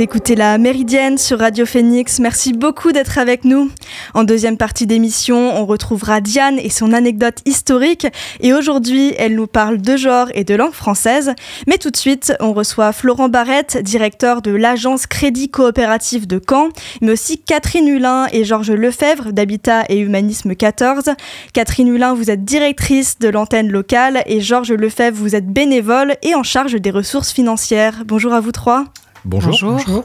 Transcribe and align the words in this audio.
Écoutez 0.00 0.36
la 0.36 0.58
Méridienne 0.58 1.18
sur 1.18 1.40
Radio 1.40 1.66
Phoenix. 1.66 2.20
Merci 2.20 2.52
beaucoup 2.52 2.92
d'être 2.92 3.18
avec 3.18 3.44
nous. 3.44 3.68
En 4.14 4.22
deuxième 4.22 4.56
partie 4.56 4.86
d'émission, 4.86 5.56
on 5.56 5.66
retrouvera 5.66 6.20
Diane 6.20 6.60
et 6.60 6.70
son 6.70 6.92
anecdote 6.92 7.38
historique. 7.46 8.06
Et 8.38 8.54
aujourd'hui, 8.54 9.12
elle 9.18 9.34
nous 9.34 9.48
parle 9.48 9.78
de 9.78 9.96
genre 9.96 10.28
et 10.34 10.44
de 10.44 10.54
langue 10.54 10.72
française. 10.72 11.32
Mais 11.66 11.78
tout 11.78 11.90
de 11.90 11.96
suite, 11.96 12.32
on 12.38 12.52
reçoit 12.52 12.92
Florent 12.92 13.28
Barrette, 13.28 13.78
directeur 13.78 14.40
de 14.40 14.52
l'agence 14.52 15.08
Crédit 15.08 15.48
Coopératif 15.48 16.28
de 16.28 16.40
Caen, 16.48 16.68
mais 17.00 17.12
aussi 17.12 17.38
Catherine 17.38 17.88
Hulin 17.88 18.28
et 18.32 18.44
Georges 18.44 18.70
Lefebvre 18.70 19.32
d'Habitat 19.32 19.84
et 19.88 19.98
Humanisme 19.98 20.54
14. 20.54 21.10
Catherine 21.52 21.88
Hulin, 21.88 22.14
vous 22.14 22.30
êtes 22.30 22.44
directrice 22.44 23.18
de 23.18 23.28
l'antenne 23.30 23.68
locale 23.68 24.22
et 24.26 24.40
Georges 24.40 24.72
Lefebvre, 24.72 25.18
vous 25.18 25.34
êtes 25.34 25.48
bénévole 25.48 26.14
et 26.22 26.36
en 26.36 26.44
charge 26.44 26.74
des 26.74 26.90
ressources 26.92 27.32
financières. 27.32 28.04
Bonjour 28.06 28.32
à 28.32 28.38
vous 28.38 28.52
trois. 28.52 28.84
Bonjour. 29.24 30.04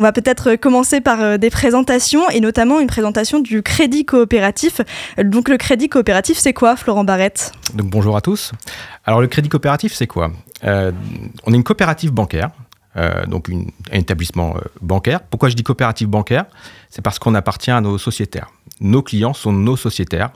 On 0.00 0.04
va 0.04 0.12
peut-être 0.12 0.54
commencer 0.54 1.00
par 1.00 1.20
euh, 1.20 1.38
des 1.38 1.50
présentations 1.50 2.30
et 2.30 2.38
notamment 2.38 2.78
une 2.78 2.86
présentation 2.86 3.40
du 3.40 3.62
crédit 3.62 4.04
coopératif. 4.04 4.80
Donc 5.20 5.48
le 5.48 5.56
crédit 5.56 5.88
coopératif, 5.88 6.38
c'est 6.38 6.52
quoi, 6.52 6.76
Florent 6.76 7.02
Barrette? 7.02 7.50
Donc 7.74 7.88
bonjour 7.90 8.16
à 8.16 8.20
tous. 8.20 8.52
Alors 9.04 9.20
le 9.20 9.26
crédit 9.26 9.48
coopératif, 9.48 9.92
c'est 9.92 10.06
quoi? 10.06 10.30
Euh, 10.62 10.92
On 11.44 11.52
est 11.52 11.56
une 11.56 11.64
coopérative 11.64 12.12
bancaire 12.12 12.50
euh, 12.98 13.26
donc 13.26 13.48
un 13.48 13.98
établissement 13.98 14.56
euh, 14.56 14.60
bancaire. 14.80 15.20
Pourquoi 15.20 15.48
je 15.48 15.54
dis 15.54 15.62
coopérative 15.62 16.08
bancaire? 16.08 16.46
C'est 16.90 17.02
parce 17.02 17.18
qu'on 17.18 17.34
appartient 17.34 17.70
à 17.70 17.80
nos 17.80 17.96
sociétaires. 17.96 18.50
Nos 18.80 19.02
clients 19.02 19.34
sont 19.34 19.52
nos 19.52 19.76
sociétaires. 19.76 20.30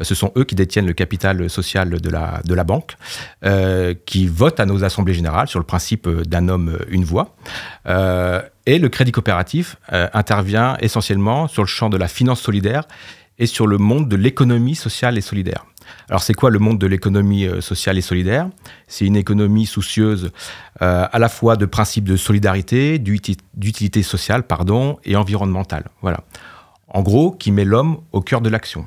Euh, 0.00 0.04
ce 0.04 0.14
sont 0.14 0.32
eux 0.36 0.44
qui 0.44 0.54
détiennent 0.54 0.86
le 0.86 0.94
capital 0.94 1.50
social 1.50 1.90
de 1.90 2.10
la, 2.10 2.40
de 2.44 2.54
la 2.54 2.64
banque, 2.64 2.96
qui 4.06 4.26
votent 4.26 4.60
à 4.60 4.66
nos 4.66 4.84
assemblées 4.84 5.14
générales 5.14 5.48
sur 5.48 5.58
le 5.58 5.66
principe 5.66 6.08
d'un 6.08 6.48
homme, 6.48 6.78
une 6.88 7.04
voix. 7.04 7.36
et 7.86 8.78
le 8.78 8.88
crédit 8.88 9.12
coopératif 9.12 9.76
intervient 9.90 10.76
essentiellement 10.80 11.48
sur 11.48 11.62
le 11.62 11.68
champ 11.68 11.90
de 11.90 11.96
la 11.96 12.08
finance 12.08 12.40
solidaire 12.40 12.84
et 13.38 13.46
sur 13.46 13.66
le 13.66 13.78
monde 13.78 14.08
de 14.08 14.16
l'économie 14.16 14.74
sociale 14.74 15.16
et 15.18 15.20
solidaire. 15.20 15.64
Alors 16.08 16.22
c'est 16.22 16.34
quoi 16.34 16.50
le 16.50 16.58
monde 16.58 16.78
de 16.78 16.86
l'économie 16.86 17.46
euh, 17.46 17.60
sociale 17.60 17.98
et 17.98 18.00
solidaire? 18.02 18.48
C'est 18.86 19.04
une 19.04 19.16
économie 19.16 19.66
soucieuse 19.66 20.30
euh, 20.82 21.06
à 21.10 21.18
la 21.18 21.28
fois 21.28 21.56
de 21.56 21.66
principes 21.66 22.04
de 22.04 22.16
solidarité, 22.16 22.98
d'utilité 22.98 24.02
sociale 24.02 24.42
pardon, 24.42 24.98
et 25.04 25.16
environnementale. 25.16 25.84
Voilà. 26.02 26.20
En 26.88 27.02
gros, 27.02 27.32
qui 27.32 27.52
met 27.52 27.64
l'homme 27.64 28.00
au 28.12 28.20
cœur 28.20 28.40
de 28.40 28.48
l'action. 28.48 28.86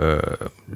Euh, 0.00 0.20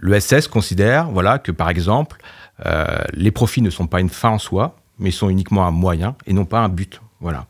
L'ESS 0.03 0.49
considère 0.49 1.11
voilà, 1.11 1.39
que 1.39 1.53
par 1.53 1.69
exemple, 1.69 2.21
euh, 2.65 2.87
les 3.13 3.31
profits 3.31 3.63
ne 3.63 3.71
sont 3.71 3.87
pas 3.87 4.01
une 4.01 4.09
fin 4.11 4.31
en 4.31 4.39
soi, 4.39 4.77
mais 4.99 5.11
sont 5.11 5.29
uniquement 5.29 5.67
un 5.67 5.71
moyen 5.71 6.17
et 6.27 6.33
non 6.33 6.45
pas 6.47 6.61
un 6.61 6.69
but. 6.69 7.01
Voilà. 7.21 7.47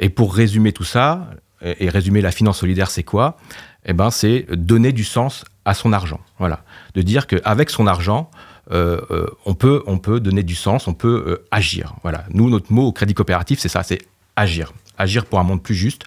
Et 0.00 0.08
pour 0.08 0.34
résumer 0.34 0.72
tout 0.72 0.84
ça, 0.84 1.30
et, 1.62 1.86
et 1.86 1.88
résumer 1.88 2.20
la 2.20 2.30
finance 2.30 2.58
solidaire, 2.58 2.90
c'est 2.90 3.02
quoi? 3.02 3.36
Eh 3.84 3.92
ben, 3.92 4.10
c'est 4.10 4.46
donner 4.50 4.92
du 4.92 5.04
sens 5.04 5.44
à 5.64 5.74
son 5.74 5.92
argent. 5.92 6.20
Voilà. 6.38 6.60
De 6.94 7.02
dire 7.02 7.26
qu'avec 7.26 7.70
son 7.70 7.86
argent, 7.86 8.30
euh, 8.70 9.00
euh, 9.10 9.26
on, 9.46 9.54
peut, 9.54 9.82
on 9.86 9.98
peut 9.98 10.20
donner 10.20 10.42
du 10.42 10.54
sens, 10.54 10.88
on 10.88 10.94
peut 10.94 11.24
euh, 11.26 11.46
agir. 11.50 11.94
Voilà. 12.02 12.24
Nous, 12.30 12.50
notre 12.50 12.72
mot 12.72 12.86
au 12.86 12.92
crédit 12.92 13.14
coopératif, 13.14 13.58
c'est 13.58 13.68
ça, 13.68 13.82
c'est 13.82 14.00
agir. 14.36 14.72
Agir 14.98 15.24
pour 15.24 15.38
un 15.38 15.44
monde 15.44 15.62
plus 15.62 15.74
juste, 15.74 16.04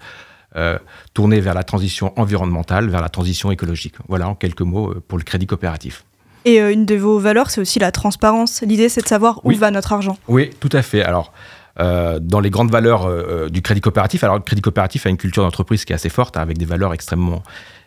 tourner 1.14 1.40
vers 1.40 1.53
la 1.53 1.64
transition 1.64 2.12
environnementale, 2.20 2.90
vers 2.90 3.02
la 3.02 3.08
transition 3.08 3.52
écologique. 3.52 3.96
Voilà, 4.09 4.28
en 4.28 4.36
quelques 4.36 4.62
mots, 4.62 4.94
pour 5.08 5.18
le 5.18 5.24
crédit 5.24 5.47
coopératif. 5.47 6.03
Et 6.44 6.58
une 6.58 6.86
de 6.86 6.96
vos 6.96 7.20
valeurs, 7.20 7.50
c'est 7.50 7.62
aussi 7.62 7.80
la 7.80 7.91
transparence. 7.91 8.62
L'idée, 8.62 8.90
c'est 8.90 9.02
de 9.02 9.08
savoir 9.08 9.46
où 9.46 9.52
va 9.52 9.72
notre 9.72 9.94
argent. 9.94 10.18
Oui, 10.28 10.50
tout 10.59 10.70
à 10.74 10.81
fait. 10.81 11.03
Alors, 11.03 11.31
dans 11.78 12.41
les 12.41 12.50
grandes 12.50 12.70
valeurs 12.70 13.50
du 13.50 13.62
crédit 13.62 13.80
coopératif. 13.80 14.25
Alors, 14.25 14.36
le 14.36 14.41
crédit 14.41 14.62
coopératif 14.62 15.06
a 15.06 15.09
une 15.09 15.16
culture 15.16 15.44
d'entreprise 15.44 15.86
qui 15.86 15.94
est 15.94 15.96
assez 15.96 16.09
forte, 16.09 16.36
hein, 16.36 16.41
avec 16.41 16.58
des 16.58 16.66
valeurs 16.66 16.94
extrêmement, 16.94 17.44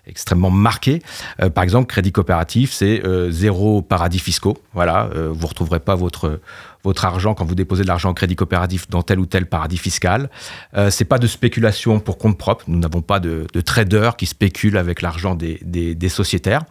extrêmement 0.06 0.50
marqué. 0.50 1.02
Euh, 1.40 1.50
par 1.50 1.64
exemple, 1.64 1.86
crédit 1.86 2.12
coopératif, 2.12 2.72
c'est 2.72 3.04
euh, 3.04 3.30
zéro 3.30 3.82
paradis 3.82 4.18
fiscaux. 4.18 4.58
Voilà, 4.72 5.10
euh, 5.14 5.30
vous 5.32 5.46
retrouverez 5.46 5.80
pas 5.80 5.94
votre 5.94 6.40
votre 6.84 7.06
argent 7.06 7.34
quand 7.34 7.46
vous 7.46 7.54
déposez 7.54 7.82
de 7.82 7.88
l'argent 7.88 8.10
en 8.10 8.14
crédit 8.14 8.36
coopératif 8.36 8.88
dans 8.88 9.02
tel 9.02 9.18
ou 9.18 9.26
tel 9.26 9.46
paradis 9.46 9.78
fiscal. 9.78 10.28
Euh, 10.76 10.90
c'est 10.90 11.06
pas 11.06 11.18
de 11.18 11.26
spéculation 11.26 11.98
pour 11.98 12.18
compte 12.18 12.38
propre. 12.38 12.64
Nous 12.68 12.78
n'avons 12.78 13.00
pas 13.00 13.20
de, 13.20 13.46
de 13.52 13.60
traders 13.60 14.16
qui 14.16 14.26
spéculent 14.26 14.76
avec 14.76 15.00
l'argent 15.02 15.34
des, 15.34 15.58
des, 15.64 15.94
des 15.94 16.08
sociétaires. 16.10 16.62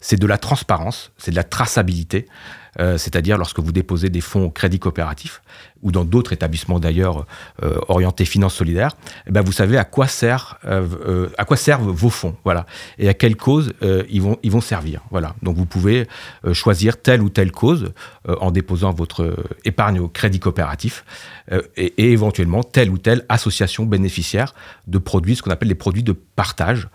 C'est 0.00 0.18
de 0.18 0.26
la 0.26 0.38
transparence, 0.38 1.12
c'est 1.18 1.30
de 1.30 1.36
la 1.36 1.44
traçabilité. 1.44 2.26
Euh, 2.80 2.96
c'est-à-dire 2.96 3.38
lorsque 3.38 3.58
vous 3.58 3.72
déposez 3.72 4.08
des 4.08 4.20
fonds 4.20 4.44
au 4.44 4.50
crédit 4.50 4.78
coopératif 4.78 5.42
ou 5.82 5.90
dans 5.90 6.04
d'autres 6.04 6.32
établissements 6.32 6.78
d'ailleurs 6.78 7.26
euh, 7.62 7.78
orientés 7.88 8.24
finance 8.24 8.54
solidaire, 8.54 8.96
eh 9.26 9.32
ben 9.32 9.42
vous 9.42 9.52
savez 9.52 9.76
à 9.76 9.84
quoi, 9.84 10.06
sert, 10.06 10.58
euh, 10.64 11.28
à 11.38 11.44
quoi 11.44 11.56
servent 11.56 11.90
vos 11.90 12.10
fonds, 12.10 12.36
voilà, 12.44 12.66
et 12.98 13.08
à 13.08 13.14
quelle 13.14 13.36
cause 13.36 13.72
ils, 14.08 14.20
vont, 14.20 14.60
servir. 14.60 15.02
Voilà. 15.10 15.34
Donc 15.42 15.56
vous 15.56 15.66
pouvez 15.66 16.08
choisir 16.52 17.00
telle 17.00 17.22
ou 17.22 17.28
telle 17.28 17.52
cause 17.52 17.92
en 18.26 18.50
déposant 18.50 18.92
votre 18.92 19.36
épargne 19.64 20.00
au 20.00 20.08
crédit 20.08 20.40
coopératif 20.40 21.04
et, 21.76 21.94
et, 21.96 22.12
éventuellement 22.12 22.64
telle 22.64 22.90
ou 22.90 22.98
telle 22.98 23.24
association 23.28 23.86
bénéficiaire 23.86 24.54
de 24.88 24.98
produits, 24.98 25.36
ce 25.36 25.42
qu'on 25.42 25.50
appelle 25.50 25.68
les 25.68 25.74
produits 25.76 26.02
de 26.02 26.12
partage. 26.12 26.88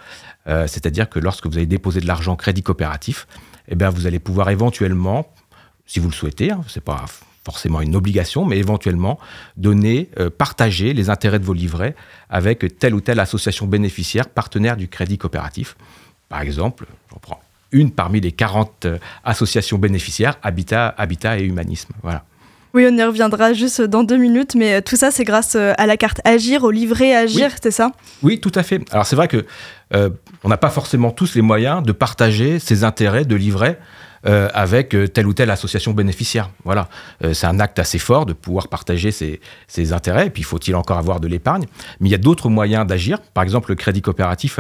C'est-à-dire 0.45 1.09
que 1.09 1.19
lorsque 1.19 1.47
vous 1.47 1.55
avez 1.55 1.65
déposé 1.65 2.01
de 2.01 2.07
l'argent 2.07 2.35
crédit 2.35 2.63
coopératif, 2.63 3.27
eh 3.69 3.75
bien, 3.75 3.89
vous 3.89 4.07
allez 4.07 4.19
pouvoir 4.19 4.49
éventuellement 4.49 5.27
si 5.85 5.99
vous 5.99 6.09
le 6.09 6.13
souhaitez, 6.13 6.51
hein, 6.51 6.61
ce 6.67 6.79
n'est 6.79 6.83
pas 6.83 7.05
forcément 7.43 7.81
une 7.81 7.95
obligation, 7.95 8.45
mais 8.45 8.57
éventuellement 8.57 9.19
donner, 9.57 10.09
euh, 10.19 10.29
partager 10.29 10.93
les 10.93 11.09
intérêts 11.09 11.39
de 11.39 11.45
vos 11.45 11.53
livrets 11.53 11.95
avec 12.29 12.79
telle 12.79 12.95
ou 12.95 13.01
telle 13.01 13.19
association 13.19 13.67
bénéficiaire, 13.67 14.29
partenaire 14.29 14.77
du 14.77 14.87
crédit 14.87 15.17
coopératif. 15.17 15.75
Par 16.29 16.41
exemple, 16.41 16.85
j'en 17.11 17.19
prends 17.19 17.41
une 17.71 17.91
parmi 17.91 18.21
les 18.21 18.31
40 18.31 18.85
euh, 18.85 18.97
associations 19.23 19.77
bénéficiaires, 19.77 20.35
Habitat, 20.41 20.93
Habitat 20.97 21.39
et 21.39 21.43
Humanisme. 21.43 21.93
Voilà. 22.01 22.23
Oui, 22.73 22.87
on 22.89 22.97
y 22.97 23.03
reviendra 23.03 23.53
juste 23.53 23.81
dans 23.81 24.03
deux 24.03 24.17
minutes, 24.17 24.55
mais 24.55 24.75
euh, 24.75 24.81
tout 24.81 24.95
ça, 24.95 25.11
c'est 25.11 25.23
grâce 25.25 25.55
à 25.55 25.85
la 25.85 25.97
carte 25.97 26.21
Agir, 26.23 26.63
au 26.63 26.71
livret 26.71 27.13
Agir, 27.13 27.51
c'est 27.61 27.71
ça? 27.71 27.91
Oui, 28.21 28.39
tout 28.39 28.51
à 28.55 28.63
fait. 28.63 28.81
Alors 28.91 29.05
c'est 29.05 29.15
vrai 29.15 29.27
que 29.27 29.45
on 30.43 30.49
n'a 30.49 30.57
pas 30.57 30.71
forcément 30.71 31.11
tous 31.11 31.35
les 31.35 31.43
moyens 31.43 31.83
de 31.83 31.91
partager 31.91 32.57
ses 32.57 32.83
intérêts 32.83 33.25
de 33.25 33.35
livret 33.35 33.79
euh, 34.25 34.47
avec 34.53 34.95
euh, 34.95 35.07
telle 35.07 35.27
ou 35.27 35.33
telle 35.33 35.49
association 35.49 35.91
bénéficiaire. 35.91 36.49
Voilà, 36.63 36.87
euh, 37.23 37.33
c'est 37.33 37.45
un 37.45 37.59
acte 37.59 37.77
assez 37.79 37.99
fort 37.99 38.25
de 38.25 38.31
pouvoir 38.31 38.69
partager 38.69 39.11
ses, 39.11 39.41
ses 39.67 39.91
intérêts. 39.91 40.27
Et 40.27 40.29
puis, 40.29 40.43
faut-il 40.43 40.75
encore 40.75 40.97
avoir 40.97 41.19
de 41.19 41.27
l'épargne? 41.27 41.65
Mais 41.99 42.07
il 42.07 42.11
y 42.11 42.15
a 42.15 42.19
d'autres 42.19 42.49
moyens 42.49 42.87
d'agir. 42.87 43.19
Par 43.33 43.43
exemple, 43.43 43.69
le 43.69 43.75
Crédit 43.75 44.01
Coopératif 44.01 44.59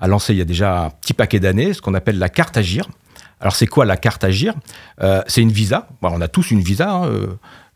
a 0.00 0.08
lancé 0.08 0.32
il 0.32 0.38
y 0.38 0.42
a 0.42 0.44
déjà 0.44 0.86
un 0.86 0.90
petit 0.90 1.12
paquet 1.12 1.38
d'années 1.38 1.72
ce 1.72 1.80
qu'on 1.80 1.94
appelle 1.94 2.18
la 2.18 2.28
carte 2.28 2.56
Agir. 2.56 2.88
Alors, 3.40 3.56
c'est 3.56 3.66
quoi 3.66 3.84
la 3.84 3.96
carte 3.96 4.22
Agir? 4.22 4.54
Euh, 5.02 5.22
C'est 5.26 5.40
une 5.42 5.52
visa. 5.52 5.88
Bon, 6.02 6.10
on 6.12 6.20
a 6.20 6.28
tous 6.28 6.50
une 6.50 6.60
visa, 6.60 6.92
hein, 6.92 7.10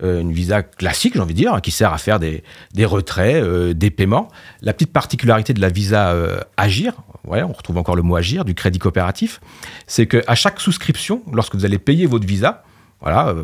euh, 0.03 0.21
une 0.21 0.33
visa 0.33 0.63
classique, 0.63 1.15
j'ai 1.15 1.21
envie 1.21 1.35
de 1.35 1.39
dire, 1.39 1.61
qui 1.63 1.71
sert 1.71 1.93
à 1.93 1.99
faire 1.99 2.21
des, 2.21 2.45
des 2.75 2.85
retraits, 2.85 3.43
euh, 3.43 3.73
des 3.73 3.91
paiements. 3.91 4.29
La 4.61 4.73
petite 4.73 4.93
particularité 4.93 5.55
de 5.55 5.61
la 5.61 5.71
visa 5.71 6.15
Agir, 6.57 6.95
ouais, 7.27 7.43
on 7.43 7.53
retrouve 7.53 7.79
encore 7.79 7.97
le 7.97 8.03
mot 8.03 8.17
agir, 8.17 8.45
du 8.45 8.55
crédit 8.55 8.79
coopératif, 8.79 9.41
c'est 9.87 10.07
qu'à 10.07 10.35
chaque 10.35 10.61
souscription, 10.61 11.23
lorsque 11.33 11.55
vous 11.55 11.65
allez 11.65 11.79
payer 11.79 12.07
votre 12.07 12.27
visa, 12.27 12.65
voilà, 13.01 13.35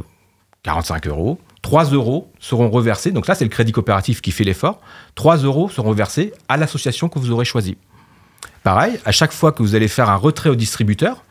45 0.63 1.07
euh, 1.07 1.11
euros, 1.11 1.41
3 1.63 1.85
euros 1.91 2.33
seront 2.39 2.71
reversés, 2.71 3.13
donc 3.13 3.27
là 3.27 3.35
c'est 3.35 3.45
le 3.45 3.51
crédit 3.51 3.73
coopératif 3.73 4.21
qui 4.21 4.31
fait 4.31 4.45
l'effort, 4.45 4.81
3 5.15 5.39
euros 5.39 5.69
seront 5.69 5.93
versés 5.93 6.33
à 6.49 6.57
l'association 6.57 7.09
que 7.09 7.19
vous 7.19 7.31
aurez 7.31 7.45
choisie. 7.45 7.77
Pareil, 8.63 8.99
à 9.05 9.13
chaque 9.13 9.33
fois 9.33 9.53
que 9.53 9.63
vous 9.63 9.75
allez 9.75 9.89
faire 9.89 10.11
un 10.11 10.17
retrait 10.17 10.51
au 10.51 10.55
distributeur, 10.55 11.25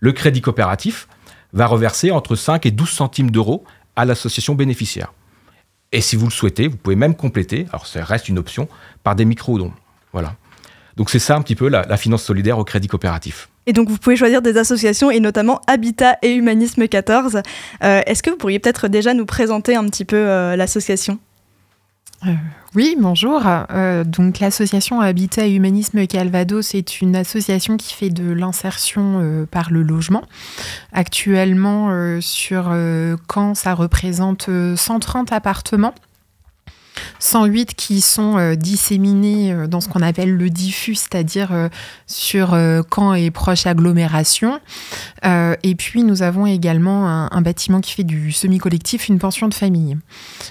le 0.00 0.12
crédit 0.12 0.40
coopératif 0.40 1.08
va 1.52 1.66
reverser 1.66 2.10
entre 2.10 2.36
5 2.36 2.66
et 2.66 2.70
12 2.70 2.88
centimes 2.88 3.30
d'euros 3.30 3.64
à 3.96 4.04
l'association 4.04 4.54
bénéficiaire. 4.54 5.12
Et 5.92 6.00
si 6.00 6.16
vous 6.16 6.26
le 6.26 6.32
souhaitez, 6.32 6.68
vous 6.68 6.76
pouvez 6.76 6.96
même 6.96 7.14
compléter, 7.14 7.66
alors 7.70 7.86
ça 7.86 8.04
reste 8.04 8.28
une 8.28 8.38
option, 8.38 8.68
par 9.02 9.14
des 9.14 9.24
micro-dons. 9.24 9.72
Voilà. 10.12 10.34
Donc 10.96 11.10
c'est 11.10 11.18
ça 11.18 11.36
un 11.36 11.42
petit 11.42 11.54
peu 11.54 11.68
la, 11.68 11.96
finance 11.96 12.22
solidaire 12.22 12.58
au 12.58 12.64
crédit 12.64 12.88
coopératif. 12.88 13.48
Et 13.66 13.72
donc 13.72 13.88
vous 13.88 13.98
pouvez 13.98 14.16
choisir 14.16 14.42
des 14.42 14.56
associations 14.56 15.10
et 15.10 15.20
notamment 15.20 15.60
Habitat 15.66 16.18
et 16.22 16.34
Humanisme 16.34 16.86
14. 16.86 17.42
Euh, 17.82 18.00
est-ce 18.06 18.22
que 18.22 18.30
vous 18.30 18.36
pourriez 18.36 18.58
peut-être 18.58 18.88
déjà 18.88 19.12
nous 19.12 19.26
présenter 19.26 19.76
un 19.76 19.84
petit 19.86 20.04
peu 20.04 20.16
euh, 20.16 20.56
l'association? 20.56 21.18
Euh, 22.26 22.34
oui, 22.74 22.96
bonjour. 22.98 23.42
donc 24.04 24.40
l'association 24.40 25.00
Habitat 25.00 25.48
Humanisme 25.48 26.06
Calvados 26.06 26.74
est 26.74 27.00
une 27.00 27.16
association 27.16 27.76
qui 27.76 27.94
fait 27.94 28.10
de 28.10 28.30
l'insertion 28.32 29.46
par 29.50 29.70
le 29.70 29.82
logement. 29.82 30.22
Actuellement, 30.92 32.20
sur 32.20 32.74
Caen, 33.32 33.54
ça 33.54 33.72
représente 33.72 34.50
130 34.76 35.32
appartements 35.32 35.94
108 37.18 37.74
qui 37.74 38.00
sont 38.00 38.38
euh, 38.38 38.54
disséminés 38.54 39.52
euh, 39.52 39.66
dans 39.66 39.80
ce 39.80 39.88
qu'on 39.88 40.02
appelle 40.02 40.34
le 40.34 40.50
diffus, 40.50 40.94
c'est-à-dire 40.94 41.52
euh, 41.52 41.68
sur 42.06 42.56
camps 42.88 43.14
et 43.14 43.30
proches 43.30 43.66
agglomérations. 43.66 44.60
et 45.24 45.74
puis 45.76 46.04
nous 46.04 46.22
avons 46.22 46.46
également 46.46 47.08
un, 47.08 47.40
bâtiment 47.42 47.80
qui 47.80 47.92
fait 47.92 48.04
du 48.04 48.32
semi-collectif, 48.32 49.08
une 49.08 49.18
pension 49.18 49.48
de 49.48 49.54
famille. 49.54 49.96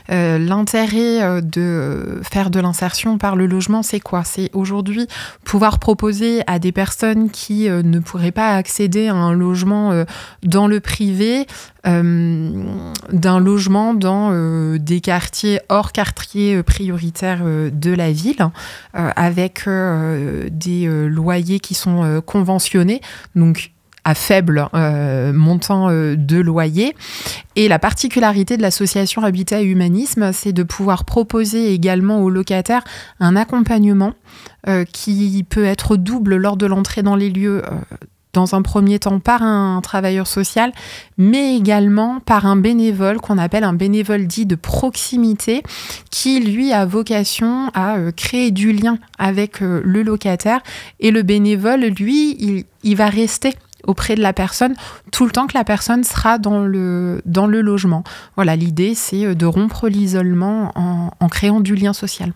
L'intérêt 0.09 1.42
de 1.42 2.19
faire 2.24 2.50
de 2.50 2.59
l'insertion 2.59 3.18
par 3.18 3.36
le 3.36 3.45
logement, 3.45 3.83
c'est 3.83 4.00
quoi? 4.00 4.24
C'est 4.24 4.50
aujourd'hui 4.53 5.07
pouvoir 5.44 5.80
proposer 5.80 6.42
à 6.47 6.59
des 6.59 6.71
personnes 6.71 7.30
qui 7.30 7.69
ne 7.69 8.00
pourraient 8.00 8.31
pas 8.31 8.56
accéder 8.56 9.07
à 9.07 9.15
un 9.15 9.33
logement 9.33 10.06
dans 10.44 10.68
le 10.68 10.80
privé, 10.80 11.47
d'un 11.86 13.40
logement 13.40 13.94
dans 13.94 14.32
des 14.78 15.02
quartiers 15.02 15.60
hors 15.70 15.92
quartier 15.92 16.56
euh, 16.56 16.64
prioritaires 16.64 17.42
euh, 17.44 17.70
de 17.72 17.92
la 17.92 18.12
ville, 18.12 18.50
euh, 18.96 19.10
avec 19.16 19.68
des 19.68 20.88
loyers 21.08 21.60
qui 21.60 21.74
sont 21.74 22.22
conventionnés, 22.26 23.02
donc 23.36 23.72
à 24.04 24.14
faible 24.14 24.68
montant 24.74 25.90
de 25.90 26.38
loyer. 26.38 26.96
Et 27.56 27.68
la 27.68 27.80
particularité 27.80 28.58
de 28.58 28.62
l'association 28.62 29.24
Habitat 29.24 29.62
et 29.62 29.66
Humanisme, 29.66 30.31
c'est 30.31 30.54
de 30.54 30.64
pouvoir 30.64 31.06
proposer 31.06 31.74
également 31.74 32.22
aux 32.22 32.30
locataires 32.30 32.84
un 33.20 33.36
accompagnement 33.36 34.14
qui 34.92 35.46
peut 35.50 35.66
être 35.66 35.98
double 35.98 36.36
lors 36.36 36.58
de 36.58 36.66
l'entrée 36.66 37.02
dans 37.02 37.16
les 37.16 37.30
lieux 37.30 37.64
dans 38.36 38.54
un 38.54 38.62
premier 38.62 39.00
temps 39.00 39.20
par 39.20 39.42
un 39.42 39.80
travailleur 39.82 40.28
social, 40.28 40.74
mais 41.18 41.56
également 41.56 42.20
par 42.20 42.46
un 42.46 42.58
bénévole 42.58 43.18
qu'on 43.18 43.38
appelle 43.38 43.64
un 43.64 43.74
bénévole 43.74 44.28
dit 44.28 44.46
de 44.46 44.56
proximité, 44.56 45.64
qui 46.12 46.42
lui 46.42 46.74
a 46.74 46.86
vocation 46.86 47.72
à 47.74 47.96
euh, 47.96 48.12
créer 48.12 48.52
du 48.52 48.74
lien 48.74 48.98
avec 49.18 49.62
euh, 49.62 49.82
le 49.84 50.04
locataire. 50.04 50.62
Et 51.00 51.12
le 51.12 51.24
bénévole, 51.24 51.82
lui, 51.82 52.66
il, 52.84 52.96
va 52.96 53.08
rester 53.08 53.54
auprès 53.86 54.16
de 54.16 54.22
la 54.22 54.34
personne 54.34 54.76
tout 55.12 55.26
le 55.26 55.31
temps 55.31 55.48
que 55.48 55.58
la 55.58 55.64
personne 55.64 56.04
sera 56.04 56.38
dans 56.38 56.60
le, 56.60 57.22
dans 57.26 57.48
le 57.48 57.62
logement. 57.62 58.04
Voilà, 58.36 58.56
l'idée, 58.56 58.96
c'est 58.96 59.26
euh, 59.26 59.34
de 59.34 59.46
rompre 59.46 59.88
l'isolement 59.88 60.72
en, 60.76 61.30
créant 61.30 61.62
du 61.62 61.76
lien 61.76 61.94
social. 61.94 62.34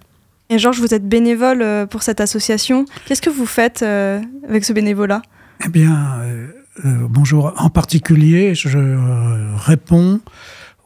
Et 0.50 0.58
Georges, 0.58 0.80
vous 0.80 0.94
êtes 0.94 1.08
bénévole 1.08 1.88
pour 1.92 2.02
cette 2.02 2.22
association. 2.22 2.86
Qu'est-ce 3.06 3.22
que 3.22 3.30
vous 3.30 3.46
faites 3.46 3.84
avec 3.84 4.66
ce 4.66 4.74
bénévolat? 4.74 5.22
Eh 5.64 5.70
bien, 5.70 6.20
euh, 6.22 6.48
euh, 6.86 7.08
bonjour. 7.10 7.54
En 7.58 7.70
particulier, 7.70 8.56
je 8.56 8.78
euh, 8.78 9.56
réponds 9.56 10.22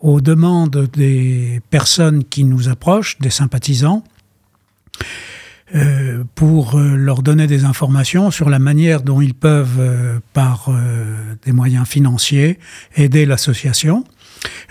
aux 0.01 0.19
demandes 0.19 0.89
des 0.93 1.61
personnes 1.69 2.23
qui 2.23 2.43
nous 2.43 2.69
approchent, 2.69 3.17
des 3.19 3.29
sympathisants, 3.29 4.03
pour 6.35 6.77
leur 6.77 7.23
donner 7.23 7.47
des 7.47 7.65
informations 7.65 8.29
sur 8.29 8.47
la 8.47 8.59
manière 8.59 9.01
dont 9.01 9.21
ils 9.21 9.33
peuvent, 9.33 10.21
par 10.31 10.69
des 11.43 11.51
moyens 11.51 11.87
financiers, 11.87 12.59
aider 12.95 13.25
l'association. 13.25 14.03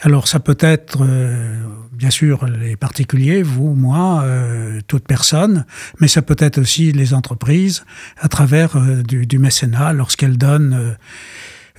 Alors 0.02 0.28
ça 0.28 0.40
peut 0.40 0.56
être, 0.60 0.98
euh, 1.02 1.60
bien 2.02 2.10
sûr, 2.10 2.46
les 2.46 2.74
particuliers, 2.74 3.44
vous, 3.44 3.76
moi, 3.76 4.24
euh, 4.24 4.80
toute 4.88 5.06
personne, 5.06 5.64
mais 6.00 6.08
ça 6.08 6.20
peut 6.20 6.34
être 6.40 6.58
aussi 6.58 6.90
les 6.90 7.14
entreprises 7.14 7.84
à 8.18 8.26
travers 8.26 8.74
euh, 8.74 9.04
du, 9.04 9.38
mécénat 9.38 9.92
lorsqu'elles 9.92 10.36
donnent 10.36 10.96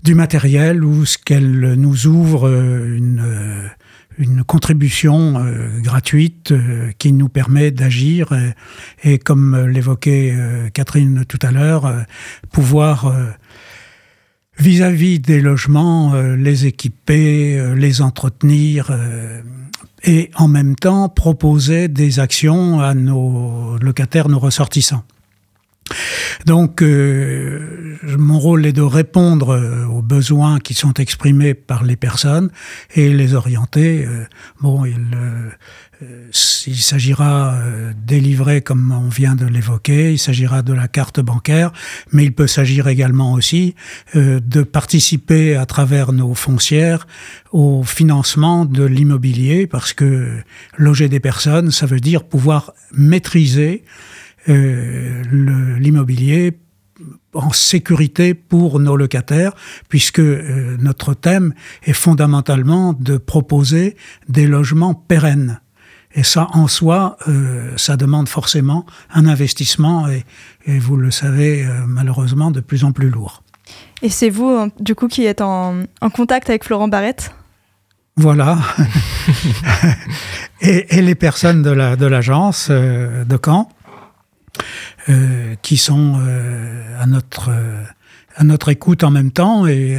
du 0.01 0.15
matériel 0.15 0.85
ou 0.85 1.05
ce 1.05 1.17
qu'elles 1.17 1.73
nous 1.73 2.07
ouvrent 2.07 2.47
une, 2.47 3.21
contribution 4.47 5.43
gratuite 5.81 6.53
qui 6.99 7.11
nous 7.11 7.29
permet 7.29 7.71
d'agir 7.71 8.31
et, 9.03 9.17
comme 9.17 9.67
l'évoquait 9.67 10.37
Catherine 10.73 11.25
tout 11.27 11.39
à 11.41 11.51
l'heure, 11.51 11.91
pouvoir 12.51 13.11
vis-à-vis 14.57 15.19
des 15.19 15.41
logements, 15.41 16.13
euh, 16.13 16.35
les 16.35 16.65
équiper, 16.65 17.57
euh, 17.57 17.75
les 17.75 18.01
entretenir 18.01 18.89
euh, 18.91 19.41
et 20.03 20.31
en 20.35 20.47
même 20.47 20.75
temps 20.75 21.09
proposer 21.09 21.87
des 21.87 22.19
actions 22.19 22.81
à 22.81 22.93
nos 22.93 23.77
locataires, 23.77 24.29
nos 24.29 24.39
ressortissants. 24.39 25.03
Donc, 26.45 26.81
mon 26.81 28.39
rôle 28.39 28.65
est 28.65 28.73
de 28.73 28.81
répondre 28.81 29.87
aux 29.91 30.01
besoins 30.01 30.59
qui 30.59 30.73
sont 30.73 30.93
exprimés 30.93 31.53
par 31.53 31.83
les 31.83 31.97
personnes 31.97 32.49
et 32.95 33.13
les 33.13 33.35
orienter. 33.35 34.07
bon, 34.61 34.85
il, 34.85 34.97
euh, 35.13 35.49
il 36.67 36.77
s'agira 36.77 37.55
euh, 37.55 37.93
des 38.05 38.19
livrets 38.19 38.61
comme 38.61 38.91
on 38.91 39.09
vient 39.09 39.35
de 39.35 39.45
l'évoquer, 39.45 40.13
il 40.13 40.19
s'agira 40.19 40.61
de 40.61 40.73
la 40.73 40.87
carte 40.87 41.19
bancaire, 41.19 41.71
mais 42.11 42.25
il 42.25 42.33
peut 42.33 42.47
s'agir 42.47 42.87
également 42.87 43.33
aussi 43.33 43.75
euh, 44.15 44.39
de 44.39 44.63
participer 44.63 45.55
à 45.55 45.65
travers 45.65 46.13
nos 46.13 46.33
foncières 46.33 47.07
au 47.51 47.83
financement 47.83 48.65
de 48.65 48.83
l'immobilier, 48.83 49.67
parce 49.67 49.93
que 49.93 50.37
loger 50.77 51.09
des 51.09 51.19
personnes, 51.19 51.71
ça 51.71 51.85
veut 51.85 51.99
dire 51.99 52.23
pouvoir 52.23 52.73
maîtriser 52.93 53.83
l'immobilier 54.45 56.59
en 57.33 57.53
sécurité 57.53 58.33
pour 58.33 58.81
nos 58.81 58.97
locataires, 58.97 59.53
puisque 59.87 60.19
notre 60.19 61.13
thème 61.13 61.53
est 61.83 61.93
fondamentalement 61.93 62.91
de 62.91 63.17
proposer 63.17 63.95
des 64.27 64.47
logements 64.47 64.93
pérennes. 64.93 65.61
Et 66.15 66.23
ça, 66.23 66.47
en 66.53 66.67
soi, 66.67 67.17
euh, 67.27 67.71
ça 67.75 67.97
demande 67.97 68.29
forcément 68.29 68.85
un 69.13 69.25
investissement 69.25 70.07
et, 70.07 70.25
vous 70.79 70.95
le 70.95 71.11
savez 71.11 71.65
euh, 71.65 71.83
malheureusement 71.85 72.49
de 72.49 72.61
plus 72.61 72.85
en 72.85 72.93
plus 72.93 73.09
lourd. 73.09 73.43
Et 74.01 74.09
c'est 74.09 74.29
vous, 74.29 74.47
hein, 74.47 74.69
du 74.79 74.95
coup, 74.95 75.07
qui 75.07 75.25
êtes 75.25 75.41
en, 75.41 75.83
contact 76.13 76.49
avec 76.49 76.63
Florent 76.63 76.87
Barrette? 76.87 77.33
Voilà. 78.15 78.59
et, 80.61 81.01
les 81.01 81.15
personnes 81.15 81.63
de 81.63 82.05
l'agence 82.05 82.69
la, 82.69 82.75
de, 82.75 82.81
euh, 82.81 83.25
de 83.25 83.39
Caen 83.43 83.69
qui 85.61 85.77
sont 85.77 86.21
à, 86.99 87.05
notre, 87.07 87.51
à 88.35 88.43
notre 88.43 88.69
écoute 88.69 89.03
en 89.03 89.11
même 89.11 89.31
temps. 89.31 89.67
Et 89.67 89.97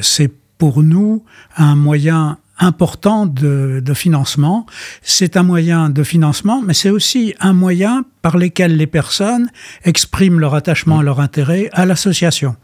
c'est 0.00 0.32
pour 0.58 0.82
nous 0.82 1.24
un 1.56 1.76
moyen 1.76 2.38
important 2.60 3.26
de, 3.26 3.82
de 3.84 3.94
financement. 3.94 4.66
C'est 5.02 5.36
un 5.36 5.42
moyen 5.42 5.90
de 5.90 6.02
financement, 6.02 6.62
mais 6.62 6.74
c'est 6.74 6.90
aussi 6.90 7.34
un 7.40 7.52
moyen 7.52 8.04
par 8.22 8.36
lequel 8.36 8.76
les 8.76 8.86
personnes 8.86 9.50
expriment 9.84 10.38
leur 10.38 10.54
attachement, 10.54 11.02
leur 11.02 11.20
intérêt 11.20 11.70
à 11.72 11.86
l'association. 11.86 12.56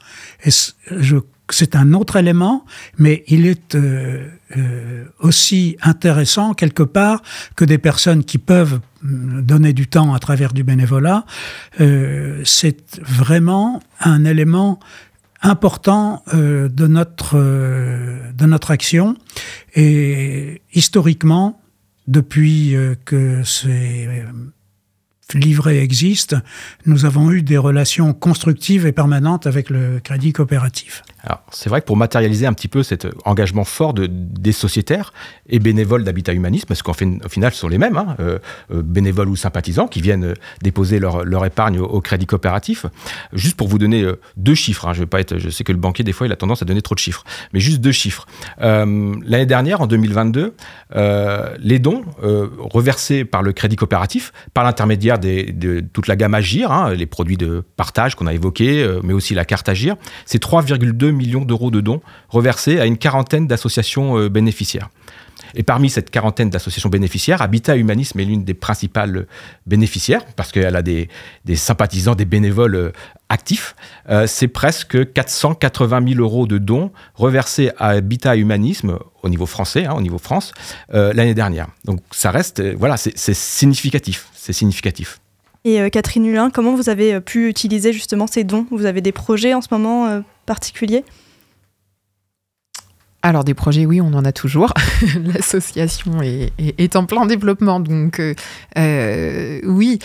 Et 0.44 0.50
c'est 1.50 1.76
un 1.76 1.92
autre 1.92 2.16
élément, 2.16 2.64
mais 2.98 3.24
il 3.28 3.46
est 3.46 3.74
euh, 3.74 4.28
euh, 4.56 5.04
aussi 5.20 5.76
intéressant 5.82 6.54
quelque 6.54 6.82
part 6.82 7.22
que 7.54 7.64
des 7.64 7.78
personnes 7.78 8.24
qui 8.24 8.38
peuvent 8.38 8.80
mm, 9.02 9.42
donner 9.42 9.72
du 9.72 9.86
temps 9.86 10.12
à 10.12 10.18
travers 10.18 10.52
du 10.52 10.64
bénévolat. 10.64 11.24
Euh, 11.80 12.42
c'est 12.44 13.00
vraiment 13.00 13.80
un 14.00 14.24
élément 14.24 14.80
important 15.46 16.22
euh, 16.34 16.68
de, 16.68 16.86
notre, 16.86 17.36
euh, 17.36 18.32
de 18.32 18.46
notre 18.46 18.70
action. 18.70 19.16
Et 19.74 20.62
historiquement, 20.72 21.60
depuis 22.08 22.74
euh, 22.74 22.94
que 23.04 23.42
ces 23.44 24.08
livrets 25.34 25.78
existent, 25.78 26.38
nous 26.84 27.04
avons 27.04 27.30
eu 27.30 27.42
des 27.42 27.58
relations 27.58 28.12
constructives 28.12 28.86
et 28.86 28.92
permanentes 28.92 29.46
avec 29.46 29.70
le 29.70 30.00
crédit 30.00 30.32
coopératif. 30.32 31.02
C'est 31.50 31.68
vrai 31.68 31.80
que 31.80 31.86
pour 31.86 31.96
matérialiser 31.96 32.46
un 32.46 32.52
petit 32.52 32.68
peu 32.68 32.82
cet 32.82 33.06
engagement 33.24 33.64
fort 33.64 33.94
de, 33.94 34.06
des 34.06 34.52
sociétaires 34.52 35.12
et 35.48 35.58
bénévoles 35.58 36.04
d'Habitat 36.04 36.32
Humanisme, 36.32 36.66
parce 36.68 36.82
qu'en 36.82 36.92
au 36.92 37.28
final, 37.28 37.52
ce 37.52 37.60
sont 37.60 37.68
les 37.68 37.78
mêmes, 37.78 37.96
hein, 37.96 38.16
euh, 38.20 38.38
euh, 38.72 38.82
bénévoles 38.82 39.28
ou 39.28 39.36
sympathisants, 39.36 39.88
qui 39.88 40.00
viennent 40.00 40.24
euh, 40.24 40.34
déposer 40.62 40.98
leur, 40.98 41.24
leur 41.24 41.44
épargne 41.44 41.78
au, 41.78 42.00
crédit 42.00 42.26
coopératif. 42.26 42.86
Juste 43.32 43.56
pour 43.56 43.68
vous 43.68 43.78
donner 43.78 44.06
deux 44.36 44.54
chiffres, 44.54 44.86
hein, 44.86 44.92
je, 44.92 45.00
vais 45.00 45.06
pas 45.06 45.20
être, 45.20 45.38
je 45.38 45.50
sais 45.50 45.64
que 45.64 45.72
le 45.72 45.78
banquier, 45.78 46.04
des 46.04 46.12
fois, 46.12 46.26
il 46.26 46.32
a 46.32 46.36
tendance 46.36 46.62
à 46.62 46.64
donner 46.64 46.82
trop 46.82 46.94
de 46.94 47.00
chiffres, 47.00 47.24
mais 47.52 47.60
juste 47.60 47.80
deux 47.80 47.92
chiffres. 47.92 48.26
L'année 48.58 49.46
dernière, 49.46 49.80
en 49.80 49.86
2022, 49.86 50.54
les 51.58 51.78
dons 51.78 52.04
reversés 52.58 53.24
par 53.24 53.42
le 53.42 53.52
crédit 53.52 53.76
coopératif, 53.76 54.32
par 54.54 54.64
l'intermédiaire 54.64 55.18
de 55.18 55.80
toute 55.92 56.06
la 56.06 56.16
gamme 56.16 56.34
Agir, 56.34 56.70
hein, 56.70 56.94
les 56.94 57.06
produits 57.06 57.36
de 57.36 57.64
partage 57.76 58.14
qu'on 58.14 58.26
a 58.26 58.34
évoqués, 58.34 58.86
mais 59.02 59.12
aussi 59.12 59.34
la 59.34 59.44
carte 59.44 59.68
Agir, 59.68 59.96
c'est 60.26 60.42
3,2 60.42 61.15
millions 61.16 61.44
d'euros 61.44 61.70
de 61.70 61.80
dons 61.80 62.00
reversés 62.28 62.78
à 62.78 62.86
une 62.86 62.98
quarantaine 62.98 63.46
d'associations 63.46 64.18
euh, 64.18 64.28
bénéficiaires. 64.28 64.90
Et 65.54 65.62
parmi 65.62 65.90
cette 65.90 66.10
quarantaine 66.10 66.50
d'associations 66.50 66.88
bénéficiaires, 66.88 67.40
Habitat 67.42 67.76
Humanisme 67.76 68.20
est 68.20 68.24
l'une 68.24 68.44
des 68.44 68.54
principales 68.54 69.26
bénéficiaires 69.66 70.24
parce 70.36 70.52
qu'elle 70.52 70.76
a 70.76 70.82
des, 70.82 71.08
sympathisants, 71.54 72.14
des 72.14 72.24
bénévoles 72.24 72.92
actifs. 73.28 73.74
c'est 74.26 74.48
presque 74.48 75.12
480 75.12 76.08
000 76.14 76.20
euros 76.20 76.46
de 76.46 76.58
dons 76.58 76.90
reversés 77.14 77.70
à 77.78 77.90
Habitat 77.90 78.36
Humanisme 78.36 78.98
au 79.22 79.28
niveau 79.28 79.46
français, 79.46 79.86
hein, 79.86 79.94
au 79.96 80.02
niveau 80.02 80.18
France, 80.18 80.52
l'année 80.90 81.34
dernière. 81.34 81.68
Donc 81.84 82.00
ça 82.10 82.30
reste, 82.30 82.62
voilà, 82.74 82.96
c'est 82.96 83.34
significatif. 83.34 84.28
C'est 84.34 84.52
significatif. 84.52 85.20
Et 85.66 85.80
euh, 85.80 85.88
Catherine 85.88 86.24
Hulin, 86.24 86.50
comment 86.50 86.76
vous 86.76 86.88
avez 86.88 87.14
euh, 87.14 87.20
pu 87.20 87.48
utiliser 87.48 87.92
justement 87.92 88.28
ces 88.28 88.44
dons? 88.44 88.66
Vous 88.70 88.86
avez 88.86 89.00
des 89.00 89.10
projets 89.10 89.52
en 89.52 89.60
ce 89.60 89.66
moment 89.72 90.22
euh, 90.46 90.54
particuliers 90.54 91.04
alors 93.22 93.42
des 93.42 93.54
projets, 93.54 93.86
oui, 93.86 94.00
on 94.00 94.14
en 94.14 94.24
a 94.24 94.30
toujours. 94.30 94.72
L'association 95.24 96.22
est, 96.22 96.94
en 96.94 97.06
plein 97.06 97.26
développement, 97.26 97.80
donc 97.80 98.22
oui, 98.76 99.98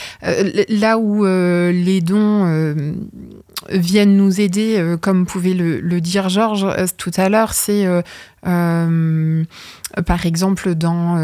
là 0.70 0.98
où 0.98 1.24
les 1.24 2.02
dons 2.02 2.96
viennent 3.70 4.18
nous 4.18 4.42
aider, 4.42 4.96
comme 5.02 5.28
pouvait 5.28 5.54
le 5.54 6.02
dire 6.02 6.30
Georges 6.30 6.66
tout 6.98 7.12
à 7.16 7.30
l'heure, 7.30 7.54
c'est 7.54 7.86
par 8.42 10.26
exemple 10.26 10.74
dans 10.74 11.16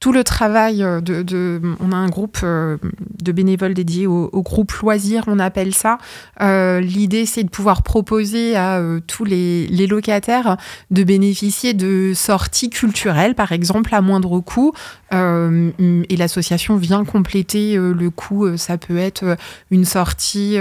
tout 0.00 0.12
le 0.12 0.24
travail 0.24 0.82
euh, 0.82 1.02
de, 1.02 1.60
on 1.78 1.92
a 1.92 1.96
un 1.96 2.08
groupe 2.08 2.38
euh, 2.42 2.78
de 3.22 3.32
bénévoles 3.32 3.74
dédiés 3.74 4.06
au, 4.06 4.30
groupe 4.42 4.72
loisirs, 4.72 5.24
on 5.26 5.38
appelle 5.38 5.74
ça. 5.74 5.98
Euh, 6.40 6.80
l'idée, 6.80 7.26
c'est 7.26 7.44
de 7.44 7.50
pouvoir 7.50 7.82
proposer 7.82 8.56
à 8.56 8.82
tous 9.06 9.24
les, 9.24 9.66
locataires 9.86 10.56
de 10.90 11.04
bénéficier 11.04 11.74
de 11.74 12.12
sorties 12.14 12.70
culturelles, 12.70 13.34
par 13.34 13.52
exemple, 13.52 13.94
à 13.94 14.00
moindre 14.00 14.40
coût. 14.40 14.72
et 15.12 16.16
l'association 16.16 16.76
vient 16.76 17.04
compléter 17.04 17.76
le 17.76 18.10
coût. 18.10 18.56
Ça 18.56 18.78
peut 18.78 18.96
être 18.96 19.36
une 19.70 19.84
sortie 19.84 20.56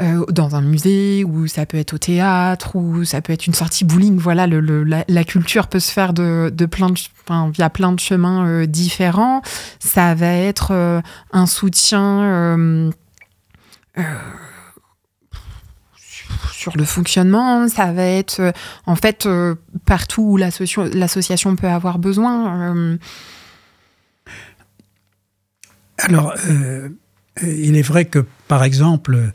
euh, 0.00 0.24
dans 0.30 0.56
un 0.56 0.60
musée, 0.60 1.24
ou 1.24 1.46
ça 1.46 1.66
peut 1.66 1.76
être 1.76 1.94
au 1.94 1.98
théâtre, 1.98 2.76
ou 2.76 3.04
ça 3.04 3.20
peut 3.20 3.32
être 3.32 3.46
une 3.46 3.54
sortie 3.54 3.84
bowling. 3.84 4.18
Voilà, 4.18 4.46
le, 4.46 4.84
la, 4.84 5.24
culture 5.24 5.68
peut 5.68 5.80
se 5.80 5.92
faire 5.92 6.12
de, 6.12 6.50
de 6.52 6.66
plein 6.66 6.90
de, 6.90 6.98
enfin, 7.22 7.50
via 7.50 7.70
plein 7.70 7.92
de 7.92 8.00
chemins 8.00 8.46
euh, 8.46 8.66
différents. 8.66 9.42
Ça 9.78 10.14
va 10.14 10.32
être 10.32 10.72
euh, 10.72 11.00
un 11.32 11.46
soutien 11.46 12.90
sur 16.52 16.76
le 16.76 16.84
fonctionnement, 16.84 17.68
ça 17.68 17.92
va 17.92 18.04
être 18.04 18.52
en 18.86 18.96
fait 18.96 19.28
partout 19.84 20.22
où 20.22 20.36
l'association 20.36 21.54
peut 21.54 21.68
avoir 21.68 21.98
besoin. 21.98 22.98
Alors, 25.98 26.34
il 27.42 27.76
est 27.76 27.82
vrai 27.82 28.04
que, 28.04 28.24
par 28.48 28.64
exemple, 28.64 29.32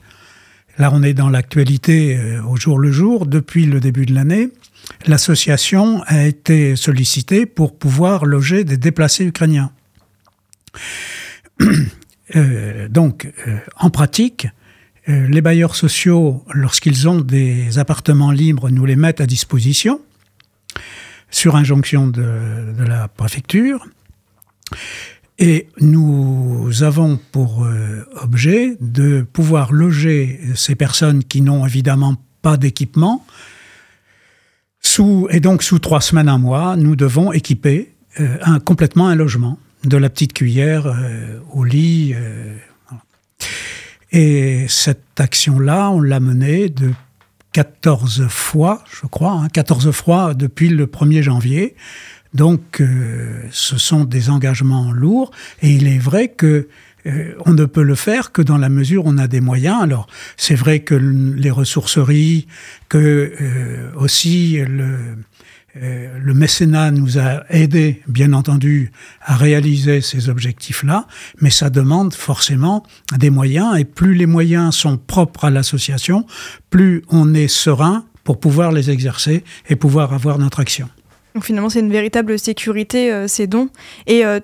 Là, 0.79 0.91
on 0.93 1.03
est 1.03 1.13
dans 1.13 1.29
l'actualité 1.29 2.17
euh, 2.17 2.41
au 2.43 2.55
jour 2.55 2.79
le 2.79 2.89
jour. 2.89 3.25
Depuis 3.25 3.65
le 3.65 3.81
début 3.81 4.05
de 4.05 4.15
l'année, 4.15 4.50
l'association 5.05 6.01
a 6.07 6.24
été 6.24 6.77
sollicitée 6.77 7.45
pour 7.45 7.77
pouvoir 7.77 8.25
loger 8.25 8.63
des 8.63 8.77
déplacés 8.77 9.25
ukrainiens. 9.25 9.71
Euh, 12.36 12.88
donc, 12.89 13.33
euh, 13.48 13.57
en 13.75 13.89
pratique, 13.89 14.48
les 15.07 15.41
bailleurs 15.41 15.75
sociaux, 15.75 16.45
lorsqu'ils 16.53 17.09
ont 17.09 17.21
des 17.21 17.79
appartements 17.79 18.29
libres, 18.29 18.69
nous 18.69 18.86
les 18.86 18.95
mettent 18.95 19.19
à 19.19 19.25
disposition 19.25 20.00
sur 21.31 21.55
injonction 21.55 22.05
de, 22.05 22.71
de 22.77 22.83
la 22.83 23.07
préfecture. 23.07 23.88
Et 25.39 25.69
nous 25.79 26.84
avons 26.84 27.17
pour 27.31 27.63
euh, 27.63 28.05
objet 28.22 28.75
de 28.81 29.22
pouvoir 29.22 29.72
loger 29.72 30.38
ces 30.53 30.75
personnes 30.75 31.24
qui 31.24 31.39
n'ont 31.39 31.65
évidemment 31.65 32.17
pas 32.41 32.58
d'équipement. 32.58 33.25
Et 35.29 35.39
donc, 35.39 35.63
sous 35.63 35.79
trois 35.79 36.01
semaines, 36.01 36.27
un 36.27 36.38
mois, 36.38 36.75
nous 36.75 36.98
devons 36.98 37.31
équiper 37.31 37.93
euh, 38.19 38.60
complètement 38.65 39.08
un 39.08 39.15
logement, 39.15 39.58
de 39.86 39.96
la 39.96 40.10
petite 40.10 40.34
cuillère 40.34 40.88
euh, 40.88 41.39
au 41.53 41.63
lit. 41.63 42.13
Et 44.12 44.65
cette 44.67 45.19
action-là, 45.22 45.89
on 45.91 46.01
l'a 46.01 46.19
menée 46.19 46.67
de 46.67 46.91
14 47.53 48.27
fois, 48.27 48.84
je 48.91 49.08
crois, 49.08 49.31
hein, 49.31 49.48
14 49.48 49.91
fois 49.91 50.34
depuis 50.34 50.67
le 50.67 50.86
1er 50.86 51.22
janvier. 51.22 51.75
Donc, 52.33 52.79
euh, 52.79 53.41
ce 53.51 53.77
sont 53.77 54.03
des 54.03 54.29
engagements 54.29 54.91
lourds, 54.91 55.31
et 55.62 55.71
il 55.71 55.88
est 55.88 55.98
vrai 55.98 56.29
que 56.29 56.67
euh, 57.05 57.33
on 57.45 57.53
ne 57.53 57.65
peut 57.65 57.81
le 57.81 57.95
faire 57.95 58.31
que 58.31 58.41
dans 58.41 58.57
la 58.57 58.69
mesure 58.69 59.05
où 59.05 59.09
on 59.09 59.17
a 59.17 59.27
des 59.27 59.41
moyens. 59.41 59.81
Alors, 59.81 60.07
c'est 60.38 60.55
vrai 60.55 60.81
que 60.81 60.95
les 60.95 61.50
ressourceries, 61.50 62.48
que 62.88 63.33
euh, 63.41 63.91
aussi 63.95 64.59
le, 64.67 65.17
le 65.75 66.33
mécénat 66.33 66.91
nous 66.91 67.17
a 67.17 67.45
aidés, 67.50 68.01
bien 68.07 68.33
entendu, 68.33 68.91
à 69.21 69.36
réaliser 69.36 70.01
ces 70.01 70.29
objectifs-là, 70.29 71.07
mais 71.41 71.50
ça 71.50 71.69
demande 71.69 72.13
forcément 72.13 72.86
des 73.17 73.29
moyens, 73.29 73.79
et 73.79 73.86
plus 73.86 74.13
les 74.13 74.25
moyens 74.25 74.75
sont 74.75 74.98
propres 74.98 75.45
à 75.45 75.50
l'association, 75.50 76.25
plus 76.69 77.03
on 77.09 77.33
est 77.33 77.48
serein 77.48 78.05
pour 78.24 78.39
pouvoir 78.39 78.71
les 78.71 78.91
exercer 78.91 79.43
et 79.69 79.75
pouvoir 79.75 80.13
avoir 80.13 80.38
notre 80.38 80.59
action. 80.59 80.89
Donc 81.36 81.45
finalement, 81.45 81.69
c'est 81.69 81.79
une 81.79 81.91
véritable 81.91 82.39
sécurité, 82.39 83.12
euh, 83.12 83.27
ces 83.27 83.48
dons. 83.48 83.69
Et 84.07 84.25
euh, 84.25 84.39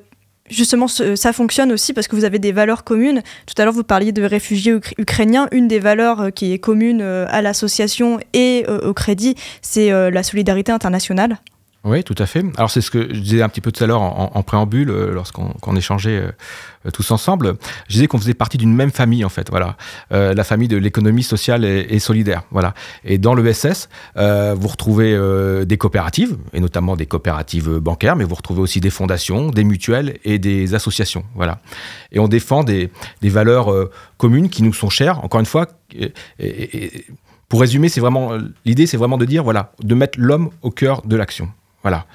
justement, 0.50 0.88
ça 0.88 1.34
fonctionne 1.34 1.72
aussi 1.72 1.94
parce 1.94 2.08
que 2.08 2.16
vous 2.16 2.26
avez 2.26 2.40
des 2.40 2.52
valeurs 2.52 2.84
communes. 2.84 3.22
Tout 3.48 3.60
à 3.60 3.66
l'heure, 3.66 3.74
vous 3.74 3.84
parliez 3.84 4.12
de 4.12 4.24
réfugiés 4.24 4.74
ukrainiens. 4.98 5.48
Une 5.52 5.68
des 5.68 5.80
valeurs 5.80 6.22
euh, 6.22 6.30
qui 6.30 6.54
est 6.54 6.60
commune 6.60 7.02
à 7.02 7.42
l'association 7.42 8.20
et 8.34 8.66
au 8.68 8.94
crédit, 8.94 9.36
c'est 9.62 9.90
la 9.90 10.24
solidarité 10.24 10.72
internationale. 10.72 11.40
Oui, 11.86 12.04
tout 12.04 12.16
à 12.18 12.26
fait. 12.26 12.44
Alors 12.58 12.72
c'est 12.72 12.82
ce 12.82 12.90
que 12.90 13.14
je 13.14 13.20
disais 13.20 13.44
un 13.44 13.50
petit 13.50 13.62
peu 13.62 13.72
tout 13.72 13.84
à 13.84 13.86
l'heure 13.86 14.02
en, 14.02 14.42
préambule, 14.42 14.90
euh, 14.90 15.14
lorsqu'on 15.14 15.76
échangeait 15.76 16.18
euh, 16.18 16.92
tous 16.92 17.12
ensemble. 17.12 17.58
Je 17.88 17.94
disais 17.94 18.08
qu'on 18.08 18.18
faisait 18.18 18.34
partie 18.34 18.58
d'une 18.58 18.74
même 18.74 18.90
famille 18.90 19.24
en 19.24 19.30
fait, 19.30 19.52
voilà, 19.52 19.78
euh, 20.12 20.34
la 20.34 20.44
famille 20.44 20.68
de 20.68 20.78
l'économie 20.78 21.22
sociale 21.22 21.64
et, 21.64 22.00
solidaire, 22.00 22.42
voilà. 22.50 22.74
Et 23.04 23.20
dans 23.20 23.36
l'ESS, 23.36 23.88
vous 24.16 24.68
retrouvez 24.68 25.16
des 25.66 25.78
coopératives 25.78 26.38
et 26.54 26.60
notamment 26.60 26.96
des 26.96 27.06
coopératives 27.06 27.78
bancaires, 27.78 28.16
mais 28.16 28.24
vous 28.24 28.36
retrouvez 28.36 28.62
aussi 28.62 28.80
des 28.80 28.90
fondations, 28.90 29.52
des 29.52 29.64
mutuelles 29.64 30.18
et 30.24 30.40
des 30.40 30.74
associations, 30.74 31.24
voilà. 31.36 31.60
Et 32.12 32.18
on 32.18 32.28
défend 32.28 32.64
des, 32.64 32.90
valeurs 33.22 33.72
communes 34.18 34.50
qui 34.50 34.64
nous 34.64 34.74
sont 34.74 34.90
chères. 34.90 35.24
Encore 35.24 35.40
une 35.40 35.46
fois. 35.46 35.68
pour 37.48 37.62
résumer, 37.62 37.90
c'est 37.90 38.02
vraiment 38.02 38.32
l'idée, 38.66 38.88
c'est 38.88 38.98
vraiment 38.98 39.20
de 39.20 39.26
dire 39.26 39.44
voilà, 39.44 39.72
de 39.84 39.94
mettre 39.94 40.20
l'homme 40.20 40.50
au 40.64 40.72
cœur 40.72 41.04
de 41.04 41.16
l'action. 41.16 41.52
Voilà. 41.86 42.08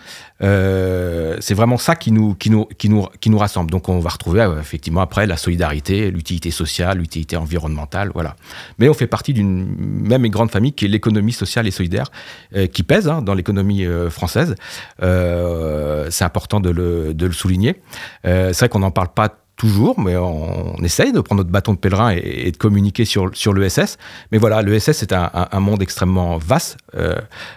Euh, 0.42 1.36
c'est 1.38 1.54
vraiment 1.54 1.76
ça 1.76 1.94
qui 1.94 2.10
nous, 2.10 2.34
qui, 2.34 2.50
nous, 2.50 2.64
qui, 2.64 2.88
nous, 2.88 3.06
qui 3.20 3.30
nous 3.30 3.38
rassemble. 3.38 3.70
Donc 3.70 3.88
on 3.88 4.00
va 4.00 4.10
retrouver 4.10 4.40
euh, 4.40 4.58
effectivement 4.58 5.00
après 5.00 5.28
la 5.28 5.36
solidarité, 5.36 6.10
l'utilité 6.10 6.50
sociale, 6.50 6.98
l'utilité 6.98 7.36
environnementale, 7.36 8.10
voilà. 8.12 8.34
Mais 8.80 8.88
on 8.88 8.94
fait 8.94 9.06
partie 9.06 9.32
d'une 9.32 9.76
même 9.78 10.24
et 10.24 10.28
grande 10.28 10.50
famille 10.50 10.72
qui 10.72 10.86
est 10.86 10.88
l'économie 10.88 11.32
sociale 11.32 11.68
et 11.68 11.70
solidaire, 11.70 12.10
euh, 12.56 12.66
qui 12.66 12.82
pèse 12.82 13.06
hein, 13.06 13.22
dans 13.22 13.32
l'économie 13.32 13.86
française. 14.10 14.56
c'est 14.98 16.24
important 16.24 16.58
de 16.58 16.70
le, 16.70 17.14
de 17.14 17.26
le 17.26 17.32
souligner. 17.32 17.80
c'est 18.24 18.58
vrai 18.58 18.68
qu'on 18.68 18.80
n'en 18.80 18.90
parle 18.90 19.12
pas 19.14 19.39
toujours, 19.60 20.00
mais 20.00 20.16
on, 20.16 20.74
essaye 20.82 21.12
de 21.12 21.20
prendre 21.20 21.40
notre 21.40 21.50
bâton 21.50 21.74
de 21.74 21.78
pèlerin 21.78 22.12
et, 22.12 22.50
de 22.50 22.56
communiquer 22.56 23.04
sur, 23.04 23.28
sur 23.34 23.52
l'ESS. 23.52 23.98
Mais 24.32 24.38
voilà, 24.38 24.62
l'ESS, 24.62 24.92
c'est 24.92 25.12
un, 25.12 25.60
monde 25.60 25.82
extrêmement 25.82 26.38
vaste 26.38 26.78
euh, 26.96 27.16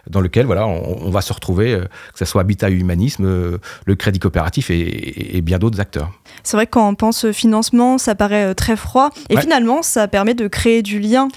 dans 0.10 0.20
lequel 0.20 0.46
voilà, 0.46 0.68
on, 0.68 1.10
va 1.12 1.22
se 1.22 1.32
retrouver, 1.32 1.74
euh, 1.74 1.86
que 2.12 2.20
ce 2.20 2.26
soit 2.26 2.42
Habitat 2.42 2.70
Humanisme, 2.70 3.24
euh, 3.26 3.58
le 3.86 3.96
Crédit 3.96 4.20
Coopératif 4.20 4.70
et, 4.70 5.40
bien 5.42 5.60
d'autres 5.60 5.80
acteurs. 5.80 6.12
C'est 6.44 6.58
vrai 6.58 6.66
que 6.66 6.72
quand 6.72 6.90
on 6.90 6.96
pense 6.96 7.32
financement, 7.32 7.98
ça 7.98 8.16
paraît 8.16 8.54
très 8.54 8.76
froid. 8.76 9.10
Et 9.30 9.38
finalement, 9.38 9.82
ça 9.82 10.10
permet 10.10 10.34
de 10.34 10.50
créer 10.50 10.82
du 10.82 11.00
lien. 11.00 11.30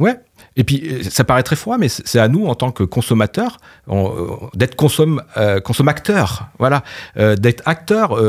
Ouais, 0.00 0.16
et 0.58 0.64
puis, 0.64 0.82
euh, 0.84 1.02
ça 1.08 1.24
paraît 1.24 1.44
très 1.44 1.56
froid, 1.56 1.78
mais 1.78 1.88
c'est 1.88 2.18
à 2.18 2.26
nous, 2.28 2.46
en 2.46 2.56
tant 2.56 2.72
que 2.72 2.82
consommateurs, 2.82 3.58
euh, 3.88 4.26
d'être 4.54 4.74
consomme, 4.74 5.22
euh, 5.36 5.60
consommateurs, 5.60 6.48
voilà, 6.58 6.82
d'être 7.16 7.62
acteurs 7.64 8.20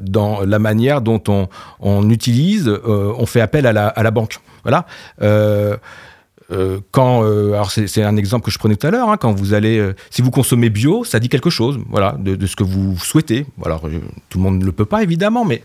dans 0.00 0.40
la 0.40 0.58
manière 0.58 1.02
dont 1.02 1.22
on, 1.28 1.48
on 1.80 2.08
utilise, 2.08 2.72
on 2.86 3.26
fait 3.26 3.42
appel 3.42 3.66
à 3.66 3.72
la, 3.74 3.88
à 3.88 4.02
la 4.02 4.10
banque. 4.10 4.38
Voilà. 4.64 4.86
Euh, 6.50 6.80
quand, 6.90 7.24
euh, 7.24 7.52
alors 7.54 7.70
c'est 7.70 8.02
un 8.02 8.16
exemple 8.16 8.44
que 8.44 8.50
je 8.50 8.58
prenais 8.58 8.76
tout 8.76 8.86
à 8.86 8.90
l'heure, 8.90 9.08
hein, 9.08 9.16
quand 9.16 9.32
vous 9.32 9.54
allez, 9.54 9.78
euh, 9.78 9.94
si 10.10 10.20
vous 10.20 10.30
consommez 10.30 10.68
bio, 10.68 11.04
ça 11.04 11.18
dit 11.18 11.28
quelque 11.28 11.50
chose, 11.50 11.78
voilà, 11.88 12.16
de, 12.18 12.46
ce 12.46 12.56
que 12.56 12.64
vous 12.64 12.98
souhaitez. 12.98 13.46
Alors 13.64 13.82
tout 14.28 14.38
le 14.38 14.44
monde 14.44 14.58
ne 14.58 14.64
le 14.64 14.72
peut 14.72 14.84
pas 14.84 15.02
évidemment, 15.02 15.44
mais 15.44 15.62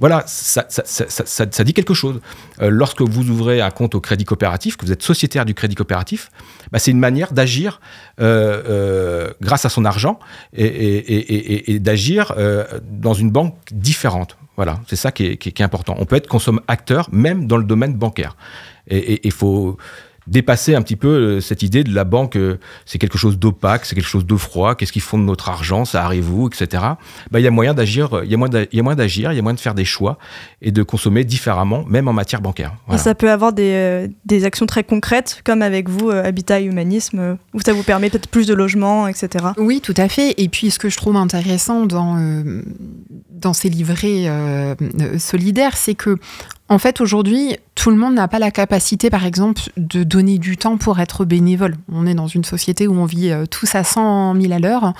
voilà, 0.00 0.24
ça, 0.26 0.64
ça, 0.68 0.82
ça, 0.84 1.06
ça 1.26 1.64
dit 1.64 1.74
quelque 1.74 1.94
chose. 1.94 2.20
lorsque 2.60 3.02
vous 3.02 3.30
ouvrez 3.30 3.60
un 3.60 3.70
compte 3.70 3.94
au 3.94 4.00
crédit 4.00 4.24
coopératif, 4.24 4.76
que 4.76 4.86
vous 4.86 4.92
êtes 4.92 5.02
sociétaire 5.02 5.44
du 5.44 5.54
crédit 5.54 5.74
coopératif, 5.74 6.30
bah, 6.72 6.78
c'est 6.78 6.90
une 6.90 6.98
manière 6.98 7.32
d'agir 7.32 7.80
grâce 8.18 9.64
à 9.64 9.68
son 9.68 9.84
argent 9.84 10.18
et, 10.54 10.64
et, 10.64 11.34
et, 11.34 11.72
et 11.72 11.78
d'agir 11.78 12.34
dans 12.90 13.14
une 13.14 13.30
banque 13.30 13.54
différente. 13.70 14.36
Voilà, 14.56 14.80
c'est 14.86 14.96
ça 14.96 15.12
qui 15.12 15.26
est, 15.26 15.36
qui, 15.36 15.52
qui 15.52 15.62
est, 15.62 15.64
important. 15.64 15.96
On 15.98 16.04
peut 16.04 16.16
être 16.16 16.28
consomme-acteur 16.28 17.08
même 17.10 17.46
dans 17.46 17.56
le 17.56 17.64
domaine 17.64 17.94
bancaire. 17.94 18.36
Et 18.88 19.20
il 19.24 19.32
faut 19.32 19.78
dépasser 20.26 20.74
un 20.74 20.82
petit 20.82 20.96
peu 20.96 21.08
euh, 21.08 21.40
cette 21.40 21.62
idée 21.62 21.84
de 21.84 21.94
la 21.94 22.04
banque, 22.04 22.36
euh, 22.36 22.58
c'est 22.86 22.98
quelque 22.98 23.18
chose 23.18 23.38
d'opaque, 23.38 23.84
c'est 23.84 23.94
quelque 23.94 24.08
chose 24.08 24.26
de 24.26 24.36
froid, 24.36 24.74
qu'est-ce 24.74 24.92
qu'ils 24.92 25.02
font 25.02 25.18
de 25.18 25.24
notre 25.24 25.48
argent, 25.48 25.84
ça 25.84 26.04
arrive 26.04 26.32
où, 26.32 26.48
etc. 26.48 26.82
Bah, 27.30 27.40
il 27.40 27.42
y 27.42 27.46
a 27.46 27.50
moyen 27.50 27.74
d'agir, 27.74 28.20
il 28.24 28.30
y 28.30 28.34
a 28.34 28.36
moyen 28.36 28.96
d'agir, 28.96 29.32
il 29.32 29.36
y 29.36 29.38
a 29.38 29.42
moyen 29.42 29.54
de 29.54 29.60
faire 29.60 29.74
des 29.74 29.84
choix 29.84 30.18
et 30.60 30.70
de 30.70 30.82
consommer 30.82 31.24
différemment, 31.24 31.84
même 31.88 32.08
en 32.08 32.12
matière 32.12 32.40
bancaire. 32.40 32.72
Et 32.92 32.98
ça 32.98 33.14
peut 33.14 33.30
avoir 33.30 33.52
des, 33.52 33.72
euh, 33.72 34.08
des, 34.24 34.44
actions 34.44 34.66
très 34.66 34.84
concrètes, 34.84 35.40
comme 35.44 35.62
avec 35.62 35.88
vous, 35.88 36.10
Habitat 36.10 36.60
et 36.60 36.64
Humanisme, 36.64 37.36
où 37.54 37.60
ça 37.60 37.72
vous 37.72 37.82
permet 37.82 38.10
peut-être 38.10 38.28
plus 38.28 38.46
de 38.46 38.54
logements, 38.54 39.08
etc. 39.08 39.46
Oui, 39.56 39.80
tout 39.80 39.94
à 39.96 40.08
fait. 40.08 40.34
Et 40.38 40.48
puis, 40.48 40.70
ce 40.70 40.78
que 40.78 40.88
je 40.88 40.96
trouve 40.96 41.16
intéressant 41.16 41.86
dans, 41.86 42.18
dans 43.30 43.52
ces 43.52 43.68
livrets 43.68 44.28
solidaires, 45.18 45.76
c'est 45.76 45.94
que 45.94 46.16
en 46.68 46.78
fait, 46.78 47.00
aujourd'hui, 47.00 47.56
tout 47.74 47.90
le 47.90 47.96
monde 47.96 48.14
n'a 48.14 48.28
pas 48.28 48.38
la 48.38 48.50
capacité, 48.50 49.10
par 49.10 49.26
exemple, 49.26 49.60
de 49.76 50.04
donner 50.04 50.38
du 50.38 50.56
temps 50.56 50.78
pour 50.78 51.00
être 51.00 51.24
bénévole. 51.24 51.76
On 51.92 52.06
est 52.06 52.14
dans 52.14 52.28
une 52.28 52.44
société 52.44 52.86
où 52.86 52.94
on 52.94 53.04
vit 53.04 53.30
euh, 53.30 53.46
tous 53.46 53.74
à 53.74 53.84
100 53.84 54.40
000 54.40 54.52
à 54.52 54.58
l'heure. 54.58 54.94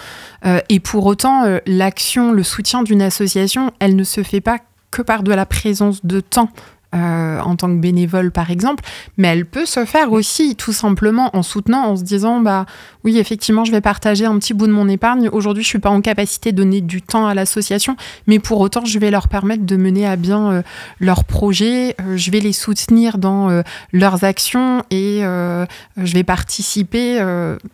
Euh, 0.45 0.61
et 0.69 0.81
pour 0.81 1.07
autant, 1.07 1.45
euh, 1.45 1.59
l'action, 1.67 2.33
le 2.33 2.43
soutien 2.43 2.83
d'une 2.83 3.01
association, 3.01 3.73
elle 3.79 3.97
ne 3.97 4.05
se 4.05 4.23
fait 4.23 4.41
pas 4.41 4.59
que 4.91 5.03
par 5.03 5.23
de 5.23 5.33
la 5.33 5.47
présence 5.47 6.05
de 6.05 6.21
temps 6.21 6.51
euh, 6.95 7.41
en 7.41 7.57
tant 7.57 7.69
que 7.69 7.81
bénévole 7.81 8.31
par 8.31 8.51
exemple, 8.51 8.85
mais 9.17 9.29
elle 9.29 9.47
peut 9.47 9.65
se 9.65 9.85
faire 9.87 10.13
aussi 10.13 10.57
tout 10.57 10.73
simplement 10.73 11.31
en 11.35 11.43
soutenant, 11.43 11.85
en 11.85 11.97
se 11.97 12.03
disant 12.03 12.41
bah 12.41 12.67
oui 13.03 13.19
effectivement 13.19 13.65
je 13.65 13.73
vais 13.73 13.81
partager 13.81 14.27
un 14.27 14.39
petit 14.39 14.53
bout 14.53 14.67
de 14.67 14.73
mon 14.73 14.89
épargne. 14.89 15.31
Aujourd'hui 15.31 15.63
je 15.63 15.69
suis 15.69 15.79
pas 15.79 15.89
en 15.89 16.03
capacité 16.03 16.53
de 16.53 16.59
donner 16.59 16.83
du 16.83 17.01
temps 17.01 17.27
à 17.27 17.35
l'association, 17.35 17.97
mais 18.27 18.39
pour 18.39 18.61
autant 18.61 18.85
je 18.85 18.99
vais 18.99 19.11
leur 19.11 19.29
permettre 19.29 19.65
de 19.65 19.77
mener 19.77 20.07
à 20.07 20.17
bien 20.17 20.53
euh, 20.53 20.63
leurs 21.01 21.25
projets, 21.25 21.97
euh, 22.01 22.17
je 22.17 22.31
vais 22.31 22.41
les 22.41 22.53
soutenir 22.53 23.17
dans 23.17 23.63
leurs 23.93 24.25
actions 24.25 24.85
et 24.91 25.21
je 25.23 26.13
vais 26.13 26.25
participer, 26.25 27.21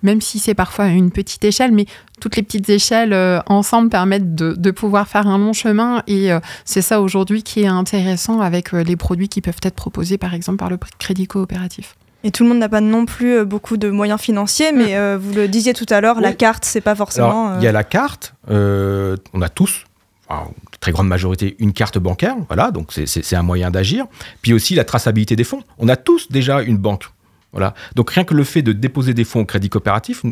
même 0.03 0.21
si 0.21 0.39
c'est 0.39 0.55
parfois 0.55 0.87
à 0.87 0.89
une 0.89 1.11
petite 1.11 1.45
échelle, 1.45 1.73
mais 1.73 1.87
toutes 2.19 2.37
les 2.37 2.43
petites 2.43 2.69
échelles 2.69 3.13
euh, 3.13 3.41
ensemble 3.47 3.89
permettent 3.89 4.35
de, 4.35 4.71
pouvoir 4.71 5.09
faire 5.09 5.27
un 5.27 5.39
long 5.39 5.53
chemin 5.53 6.03
et 6.07 6.31
euh, 6.31 6.41
c'est 6.65 6.83
ça 6.83 7.01
aujourd'hui 7.01 7.43
qui 7.43 7.63
est 7.63 7.69
intéressant 7.69 8.41
avec 8.41 8.75
euh, 8.75 8.83
les 8.83 8.97
produits 8.97 9.29
qui 9.29 9.41
peuvent 9.41 9.61
être 9.63 9.75
proposés 9.75 10.19
par 10.19 10.35
exemple 10.35 10.59
par 10.59 10.69
le 10.69 10.79
crédit 10.99 11.27
coopératif. 11.27 11.97
Et 12.25 12.31
tout 12.31 12.43
le 12.43 12.51
monde 12.51 12.59
n'a 12.59 12.69
pas 12.69 12.81
non 12.81 13.07
plus 13.07 13.45
beaucoup 13.45 13.77
de 13.77 13.91
moyens 13.91 14.21
financiers, 14.21 14.73
mais 14.73 14.99
mm. 14.99 15.17
vous 15.17 15.33
le 15.33 15.47
disiez 15.49 15.73
tout 15.73 15.87
à 15.89 16.01
l'heure, 16.01 16.21
la 16.21 16.33
carte, 16.33 16.65
c'est 16.65 16.81
pas 16.81 16.97
forcément. 16.97 17.57
Il 17.59 17.63
y 17.63 17.69
a 17.69 17.73
la 17.73 17.85
carte, 17.85 18.35
on 18.49 19.41
a 19.41 19.49
tous, 19.49 19.85
enfin, 20.29 20.51
très 20.81 20.91
grande 20.91 21.07
majorité, 21.07 21.55
une 21.61 21.73
carte 21.73 21.97
bancaire, 21.99 22.35
voilà, 22.49 22.73
donc 22.73 22.93
c'est 22.93 23.37
un 23.37 23.43
moyen 23.43 23.71
d'agir. 23.71 24.07
Puis 24.43 24.53
aussi 24.53 24.75
la 24.75 24.85
traçabilité 24.85 25.37
des 25.37 25.45
fonds. 25.45 25.63
On 25.79 25.89
a 25.89 25.95
tous 25.95 26.31
déjà 26.31 26.61
une 26.63 26.77
banque. 26.77 27.05
Voilà. 27.53 27.75
Donc 27.95 28.11
rien 28.11 28.25
que 28.25 28.35
le 28.35 28.45
fait 28.45 28.63
de 28.63 28.73
déposer 28.73 29.15
des 29.15 29.25
fonds 29.25 29.41
au 29.41 29.45
crédit 29.45 29.69
coopératif, 29.69 30.23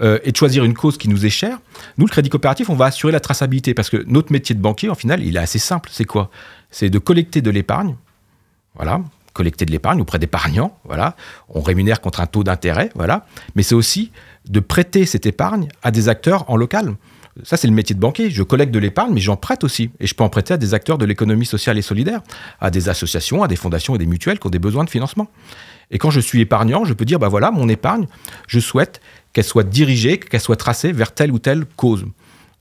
euh, 0.00 0.18
et 0.24 0.32
de 0.32 0.36
choisir 0.36 0.64
une 0.64 0.74
cause 0.74 0.96
qui 0.96 1.08
nous 1.08 1.26
est 1.26 1.30
chère, 1.30 1.58
nous, 1.98 2.06
le 2.06 2.10
crédit 2.10 2.30
coopératif, 2.30 2.70
on 2.70 2.76
va 2.76 2.86
assurer 2.86 3.12
la 3.12 3.20
traçabilité 3.20 3.74
parce 3.74 3.90
que 3.90 4.02
notre 4.06 4.32
métier 4.32 4.54
de 4.54 4.60
banquier, 4.60 4.88
en 4.88 4.94
final, 4.94 5.22
il 5.22 5.36
est 5.36 5.40
assez 5.40 5.58
simple. 5.58 5.90
C'est 5.92 6.04
quoi? 6.04 6.30
C'est 6.70 6.88
de 6.88 6.98
collecter 6.98 7.42
de 7.42 7.50
l'épargne, 7.50 7.96
voilà, 8.74 9.02
collecter 9.34 9.66
de 9.66 9.70
l'épargne 9.70 10.00
auprès 10.00 10.18
d'épargnants, 10.18 10.78
voilà. 10.84 11.16
On 11.48 11.60
rémunère 11.60 12.00
contre 12.00 12.20
un 12.20 12.26
taux 12.26 12.44
d'intérêt, 12.44 12.90
voilà. 12.94 13.26
Mais 13.54 13.62
c'est 13.62 13.74
aussi 13.74 14.12
de 14.48 14.60
prêter 14.60 15.04
cette 15.04 15.26
épargne 15.26 15.68
à 15.82 15.90
des 15.90 16.08
acteurs 16.08 16.48
en 16.50 16.56
local. 16.56 16.94
Ça, 17.44 17.56
c'est 17.56 17.66
le 17.66 17.72
métier 17.72 17.94
de 17.94 18.00
banquier. 18.00 18.30
Je 18.30 18.42
collecte 18.42 18.72
de 18.72 18.78
l'épargne, 18.78 19.12
mais 19.14 19.20
j'en 19.20 19.36
prête 19.36 19.64
aussi. 19.64 19.90
Et 20.00 20.06
je 20.06 20.14
peux 20.14 20.22
en 20.22 20.28
prêter 20.28 20.52
à 20.54 20.58
des 20.58 20.74
acteurs 20.74 20.98
de 20.98 21.06
l'économie 21.06 21.46
sociale 21.46 21.78
et 21.78 21.82
solidaire, 21.82 22.20
à 22.60 22.70
des 22.70 22.90
associations, 22.90 23.42
à 23.42 23.48
des 23.48 23.56
fondations 23.56 23.94
et 23.94 23.98
des 23.98 24.06
mutuelles 24.06 24.38
qui 24.38 24.46
ont 24.46 24.50
des 24.50 24.58
besoins 24.58 24.84
de 24.84 24.90
financement. 24.90 25.28
Et 25.92 25.98
quand 25.98 26.10
je 26.10 26.20
suis 26.20 26.40
épargnant, 26.40 26.84
je 26.84 26.94
peux 26.94 27.04
dire, 27.04 27.18
bah 27.18 27.28
voilà, 27.28 27.50
mon 27.50 27.68
épargne, 27.68 28.06
je 28.48 28.58
souhaite 28.58 29.00
qu'elle 29.32 29.44
soit 29.44 29.62
dirigée, 29.62 30.18
qu'elle 30.18 30.40
soit 30.40 30.56
tracée 30.56 30.90
vers 30.90 31.12
telle 31.12 31.30
ou 31.30 31.38
telle 31.38 31.64
cause, 31.76 32.06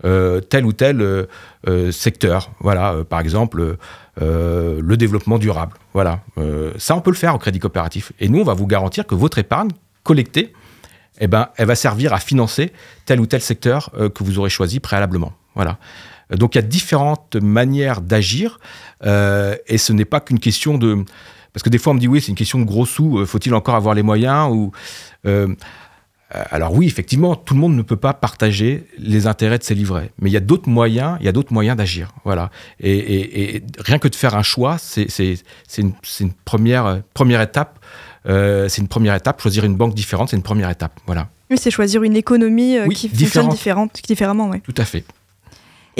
euh, 0.04 0.42
tel 0.42 0.66
ou 0.66 0.74
tel 0.74 1.02
euh, 1.02 1.26
euh, 1.68 1.92
secteur. 1.92 2.52
Voilà, 2.60 3.04
par 3.10 3.22
exemple, 3.22 3.78
le 4.20 4.98
développement 4.98 5.40
durable. 5.40 5.74
Voilà, 5.94 6.20
ça 6.78 6.96
on 6.96 7.02
peut 7.02 7.12
le 7.12 7.16
faire 7.16 7.34
au 7.34 7.40
crédit 7.40 7.60
coopératif. 7.60 8.12
Et 8.20 8.28
nous, 8.28 8.42
on 8.42 8.44
va 8.44 8.54
vous 8.54 8.68
garantir 8.68 9.08
que 9.08 9.16
votre 9.16 9.38
épargne 9.40 9.70
collectée, 10.04 10.54
eh 11.20 11.28
ben, 11.28 11.50
elle 11.58 11.68
va 11.68 11.76
servir 11.76 12.14
à 12.14 12.20
financer 12.20 12.72
tel 13.06 13.20
ou 13.20 13.26
tel 13.26 13.42
secteur 13.42 13.92
que 14.14 14.24
vous 14.24 14.38
aurez 14.40 14.50
choisi 14.50 14.80
préalablement. 14.80 15.34
Voilà. 15.56 15.78
Donc 16.32 16.56
il 16.56 16.60
y 16.60 16.60
a 16.60 16.68
différentes 16.68 17.36
manières 17.36 18.02
d'agir, 18.02 18.60
et 19.04 19.78
ce 19.78 19.94
n'est 19.94 20.06
pas 20.06 20.20
qu'une 20.20 20.40
question 20.40 20.78
de 20.78 21.04
parce 21.54 21.64
que 21.64 21.70
des 21.70 21.78
fois 21.78 21.92
on 21.92 21.96
me 21.96 22.00
dit 22.00 22.08
oui 22.08 22.22
c'est 22.22 22.30
une 22.30 22.36
question 22.36 22.60
de 22.60 22.66
gros 22.66 22.86
sous, 22.86 23.26
faut-il 23.26 23.54
encore 23.54 23.76
avoir 23.76 23.96
les 23.96 24.04
moyens 24.04 24.52
ou 24.52 24.72
euh, 26.36 26.44
alors 26.50 26.74
oui, 26.74 26.88
effectivement, 26.88 27.36
tout 27.36 27.54
le 27.54 27.60
monde 27.60 27.76
ne 27.76 27.82
peut 27.82 27.98
pas 27.98 28.14
partager 28.14 28.86
les 28.98 29.28
intérêts 29.28 29.58
de 29.58 29.64
ses 29.64 29.76
livrets, 29.76 30.12
mais 30.20 30.30
il 30.30 30.34
y 30.34 30.38
a 30.38 30.42
d'autres 30.42 30.70
moyens, 30.70 31.18
il 31.20 31.26
y 31.26 31.30
a 31.30 31.32
d'autres 31.32 31.52
moyens 31.52 31.76
d'agir, 31.76 32.12
voilà. 32.24 32.52
Et, 32.80 33.62
rien 33.80 34.00
que 34.00 34.08
de 34.08 34.16
faire 34.16 34.36
un 34.36 34.44
choix, 34.44 34.78
c'est 34.78 35.08
une, 35.78 35.94
une, 36.20 36.32
première 36.46 37.02
première 37.14 37.42
étape. 37.42 37.80
Euh, 38.30 38.70
c'est 38.70 38.82
une 38.82 38.88
première 38.88 39.16
étape. 39.16 39.42
Choisir 39.42 39.66
une 39.66 39.76
banque 39.76 39.96
différente, 39.96 40.30
c'est 40.30 40.38
une 40.38 40.44
première 40.44 40.70
étape, 40.70 41.00
voilà. 41.06 41.30
Oui, 41.50 41.58
c'est 41.60 41.72
choisir 41.72 42.04
une 42.04 42.16
économie 42.16 42.78
euh, 42.78 42.88
qui 42.88 43.10
fonctionne 43.10 43.50
différente, 43.50 44.00
différemment, 44.08 44.50
oui. 44.50 44.62
Tout 44.62 44.76
à 44.78 44.86
fait. 44.86 45.04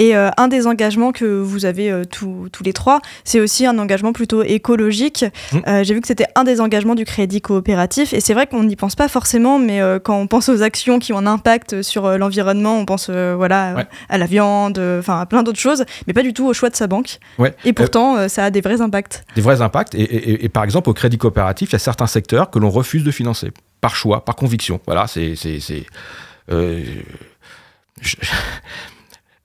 Et 0.02 0.16
euh, 0.16 0.30
un 0.36 0.48
des 0.48 0.66
engagements 0.66 1.12
que 1.12 1.24
vous 1.24 1.64
avez 1.64 1.88
euh, 1.88 2.02
tous 2.04 2.50
les 2.64 2.72
trois, 2.72 3.00
c'est 3.22 3.38
aussi 3.38 3.66
un 3.66 3.78
engagement 3.78 4.12
plutôt 4.12 4.42
écologique. 4.42 5.24
Mmh. 5.52 5.58
Euh, 5.68 5.84
j'ai 5.84 5.94
vu 5.94 6.00
que 6.00 6.08
c'était 6.08 6.26
un 6.34 6.42
des 6.42 6.60
engagements 6.60 6.96
du 6.96 7.04
crédit 7.04 7.40
coopératif. 7.40 8.12
Et 8.12 8.18
c'est 8.18 8.34
vrai 8.34 8.48
qu'on 8.48 8.64
n'y 8.64 8.74
pense 8.74 8.96
pas 8.96 9.06
forcément, 9.06 9.60
mais 9.60 9.80
quand 10.02 10.18
on 10.18 10.26
pense 10.26 10.48
aux 10.48 10.60
actions 10.62 10.98
qui 10.98 11.12
ont 11.12 11.18
un 11.18 11.26
impact 11.28 11.82
sur 11.82 12.18
l'environnement, 12.18 12.76
on 12.76 12.84
pense 12.84 13.10
voilà, 13.10 13.86
à 14.08 14.18
la 14.18 14.26
viande, 14.26 14.80
enfin 14.98 15.20
à 15.20 15.26
plein 15.26 15.44
d'autres 15.44 15.60
choses, 15.60 15.84
mais 16.08 16.12
pas 16.12 16.22
du 16.22 16.34
tout 16.34 16.46
au 16.46 16.52
choix 16.52 16.68
de 16.68 16.74
sa 16.74 16.88
banque. 16.88 17.20
Ouais. 17.38 17.54
Et 17.64 17.72
pourtant, 17.72 18.28
ça 18.28 18.46
a 18.46 18.50
des 18.50 18.60
vrais 18.60 18.80
impacts. 18.80 19.24
Des 19.36 19.40
vrais 19.40 19.60
impacts. 19.60 19.94
Et, 19.94 20.48
par 20.48 20.64
exemple, 20.64 20.90
au 20.90 20.94
crédit 20.94 21.18
coopératif, 21.18 21.70
il 21.70 21.74
y 21.74 21.76
a 21.76 21.78
certains 21.78 22.08
secteurs 22.08 22.50
que 22.50 22.58
l'on 22.58 22.70
refuse 22.70 23.04
de 23.04 23.12
financer, 23.12 23.52
par 23.80 23.94
choix, 23.94 24.24
par 24.24 24.34
conviction. 24.34 24.80
Voilà, 24.84 25.06
c'est. 25.06 25.36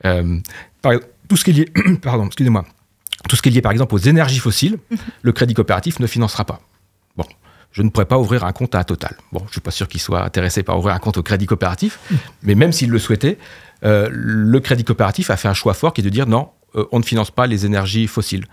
Euh, 0.08 0.40
tout 1.28 1.38
ce 1.38 1.44
qui 1.44 1.52
est 1.52 1.54
lié, 1.54 1.72
pardon, 2.02 2.26
excusez-moi, 2.26 2.66
tout 3.28 3.36
ce 3.36 3.42
qui 3.42 3.50
est 3.50 3.52
lié 3.52 3.62
par 3.62 3.72
exemple 3.72 3.94
aux 3.96 4.00
énergies 4.00 4.40
fossiles, 4.40 4.78
le 5.22 5.32
crédit 5.32 5.54
coopératif 5.54 6.00
ne 6.00 6.08
financera 6.08 6.46
pas. 6.46 6.62
Bon, 7.16 7.26
je 7.72 7.82
ne 7.82 7.90
pourrais 7.90 8.06
pas 8.06 8.18
ouvrir 8.18 8.44
un 8.44 8.54
compte 8.54 8.76
à 8.76 8.84
Total. 8.84 9.16
Bon, 9.32 9.40
je 9.42 9.46
ne 9.46 9.52
suis 9.52 9.62
pas 9.62 9.72
sûr 9.72 9.88
qu'il 9.88 10.02
soit 10.02 10.24
intéressé 10.24 10.64
par 10.64 10.78
ouvrir 10.78 10.96
un 10.96 11.00
compte 11.00 11.18
au 11.18 11.24
crédit 11.24 11.46
coopératif, 11.46 12.00
mais 12.44 12.56
même 12.56 12.72
s'il 12.72 12.90
le 12.90 13.00
souhaitait, 13.00 13.38
euh, 13.84 14.10
le 14.12 14.60
crédit 14.60 14.84
coopératif 14.84 15.30
a 15.30 15.38
fait 15.38 15.48
un 15.48 15.54
choix 15.54 15.74
fort 15.74 15.94
qui 15.94 16.02
est 16.02 16.04
de 16.04 16.10
dire 16.10 16.28
non, 16.28 16.50
euh, 16.76 16.86
on 16.92 17.00
ne 17.00 17.04
finance 17.04 17.32
pas 17.32 17.48
les 17.48 17.66
énergies 17.66 18.08
fossiles. 18.08 18.46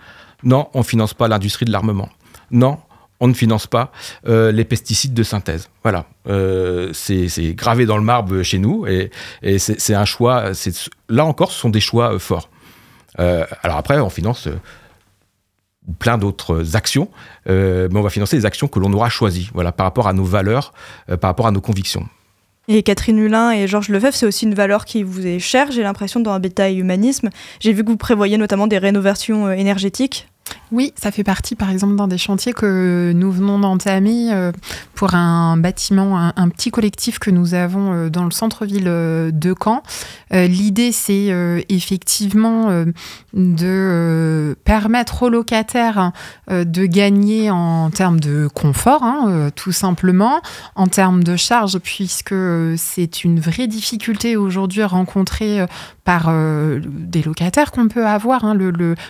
Non, 0.43 0.67
on 0.73 0.79
ne 0.79 0.83
finance 0.83 1.13
pas 1.13 1.27
l'industrie 1.27 1.65
de 1.65 1.71
l'armement. 1.71 2.09
Non, 2.51 2.77
on 3.25 3.27
ne 3.27 3.33
finance 3.33 3.65
pas 3.65 3.91
euh, 4.27 4.51
les 4.51 4.65
pesticides 4.65 5.15
de 5.15 5.23
synthèse. 5.23 5.69
Voilà, 5.81 6.05
euh, 6.27 6.91
c'est 6.93 7.55
gravé 7.55 7.87
dans 7.87 7.97
le 7.97 8.03
marbre 8.03 8.43
chez 8.43 8.59
nous 8.59 8.85
et, 8.85 9.09
c'est 9.57 9.95
un 9.95 10.05
choix. 10.05 10.51
Là 11.09 11.25
encore, 11.25 11.51
ce 11.51 11.59
sont 11.59 11.69
des 11.69 11.79
choix 11.79 12.13
euh, 12.13 12.19
forts. 12.19 12.49
alors 13.17 13.77
après, 13.77 13.99
on 13.99 14.09
finance 14.09 14.47
plein 15.99 16.17
d'autres 16.17 16.75
actions, 16.75 17.09
mais 17.47 17.95
on 17.95 18.01
va 18.01 18.09
financer 18.09 18.35
les 18.37 18.45
actions 18.45 18.67
que 18.67 18.79
l'on 18.79 18.91
aura 18.93 19.09
choisies, 19.09 19.49
voilà, 19.53 19.71
par 19.71 19.85
rapport 19.85 20.07
à 20.07 20.13
nos 20.13 20.23
valeurs, 20.23 20.73
par 21.07 21.29
rapport 21.29 21.47
à 21.47 21.51
nos 21.51 21.61
convictions. 21.61 22.07
Et 22.67 22.81
Catherine 22.81 23.19
Hulin 23.19 23.51
et 23.51 23.67
Georges 23.67 23.89
Lefebvre, 23.89 24.15
c'est 24.15 24.25
aussi 24.25 24.45
une 24.45 24.55
valeur 24.55 24.85
qui 24.85 25.03
vous 25.03 25.25
est 25.25 25.39
chère, 25.39 25.71
j'ai 25.71 25.83
l'impression, 25.83 26.19
dans 26.19 26.33
Habitat 26.33 26.69
et 26.69 26.75
Humanisme. 26.75 27.29
J'ai 27.59 27.73
vu 27.73 27.83
que 27.83 27.89
vous 27.89 27.97
prévoyez 27.97 28.37
notamment 28.37 28.65
des 28.65 28.79
rénovations 28.79 29.51
énergétiques. 29.51 30.27
Oui, 30.71 30.93
ça 30.95 31.11
fait 31.11 31.23
partie, 31.23 31.55
par 31.55 31.69
exemple, 31.69 31.95
d'un 31.95 32.07
des 32.07 32.17
chantiers 32.17 32.51
que 32.51 33.11
nous 33.15 33.31
venons 33.31 33.59
d'entamer 33.59 34.33
euh, 34.33 34.51
pour 34.95 35.13
un 35.13 35.57
bâtiment, 35.57 36.17
un, 36.17 36.49
petit 36.49 36.71
collectif 36.71 37.19
que 37.19 37.29
nous 37.29 37.53
avons 37.53 37.93
euh, 37.93 38.09
dans 38.09 38.23
le 38.23 38.31
centre-ville 38.31 38.87
euh, 38.87 39.31
de 39.31 39.53
Caen. 39.57 39.83
L'idée, 40.31 40.91
c'est 40.91 41.33
effectivement 41.69 42.83
de 43.33 44.57
permettre 44.65 45.23
aux 45.23 45.29
locataires 45.29 46.11
de 46.49 46.85
gagner 46.85 47.49
en 47.51 47.89
termes 47.89 48.19
de 48.19 48.49
confort, 48.53 49.03
hein, 49.03 49.49
tout 49.55 49.71
simplement, 49.71 50.41
en 50.75 50.87
termes 50.87 51.23
de 51.23 51.37
charges, 51.37 51.79
puisque 51.79 52.35
c'est 52.75 53.23
une 53.23 53.39
vraie 53.39 53.67
difficulté 53.67 54.35
aujourd'hui 54.35 54.83
rencontrée 54.83 55.65
par 56.03 56.29
des 56.83 57.23
locataires 57.23 57.71
qu'on 57.71 57.87
peut 57.87 58.05
avoir. 58.05 58.43
Hein, 58.43 58.57